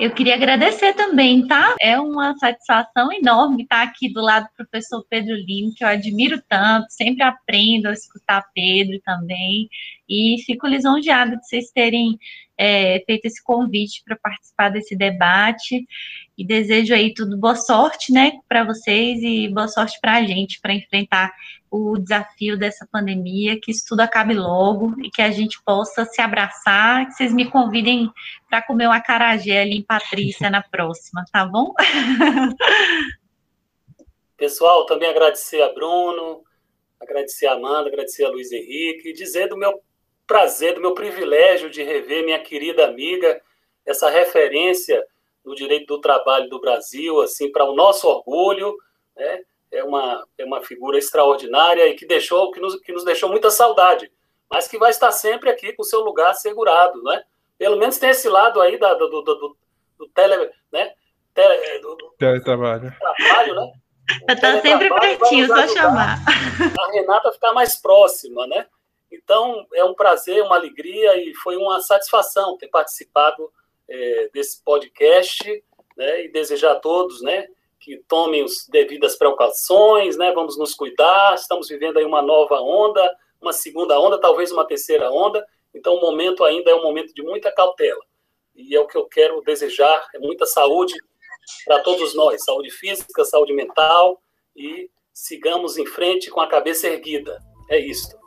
[0.00, 1.76] Eu queria agradecer também, tá?
[1.78, 6.42] É uma satisfação enorme estar aqui do lado do professor Pedro Lima, que eu admiro
[6.48, 9.68] tanto, sempre aprendo a escutar Pedro também,
[10.08, 12.18] e fico lisonjeada de vocês terem
[12.60, 15.86] é, feito esse convite para participar desse debate,
[16.36, 20.60] e desejo aí tudo boa sorte, né, para vocês e boa sorte para a gente,
[20.60, 21.32] para enfrentar
[21.70, 26.20] o desafio dessa pandemia, que isso tudo acabe logo e que a gente possa se
[26.20, 28.12] abraçar, que vocês me convidem
[28.50, 31.72] para comer um acarajé ali em Patrícia na próxima, tá bom?
[34.36, 36.42] Pessoal, também agradecer a Bruno,
[37.00, 39.80] agradecer a Amanda, agradecer a Luiz Henrique, dizer do meu
[40.30, 43.42] prazer, do meu privilégio de rever minha querida amiga,
[43.84, 45.04] essa referência
[45.44, 48.76] no direito do trabalho do Brasil, assim, para o nosso orgulho,
[49.16, 49.40] né?
[49.72, 53.50] é uma, é uma figura extraordinária e que deixou que nos, que nos deixou muita
[53.50, 54.08] saudade,
[54.48, 57.24] mas que vai estar sempre aqui com o seu lugar assegurado, né?
[57.58, 59.56] Pelo menos tem esse lado aí da, do, do, do,
[59.98, 60.92] do tele, né?
[61.34, 62.94] Tele, do, do teletrabalho.
[63.00, 63.72] Trabalho, né?
[64.28, 66.18] Está sempre pertinho, só chamar.
[66.78, 68.66] A Renata ficar mais próxima, né?
[69.10, 73.50] Então, é um prazer, uma alegria e foi uma satisfação ter participado
[73.88, 75.64] é, desse podcast
[75.96, 76.24] né?
[76.24, 77.46] e desejar a todos, né?
[77.80, 80.30] que tomem as devidas precauções, né?
[80.32, 81.34] Vamos nos cuidar.
[81.34, 85.44] Estamos vivendo aí uma nova onda, uma segunda onda, talvez uma terceira onda.
[85.74, 88.00] Então, o momento ainda é um momento de muita cautela.
[88.54, 90.94] E é o que eu quero desejar, é muita saúde
[91.64, 94.20] para todos nós, saúde física, saúde mental
[94.54, 97.40] e sigamos em frente com a cabeça erguida.
[97.70, 98.19] É isso.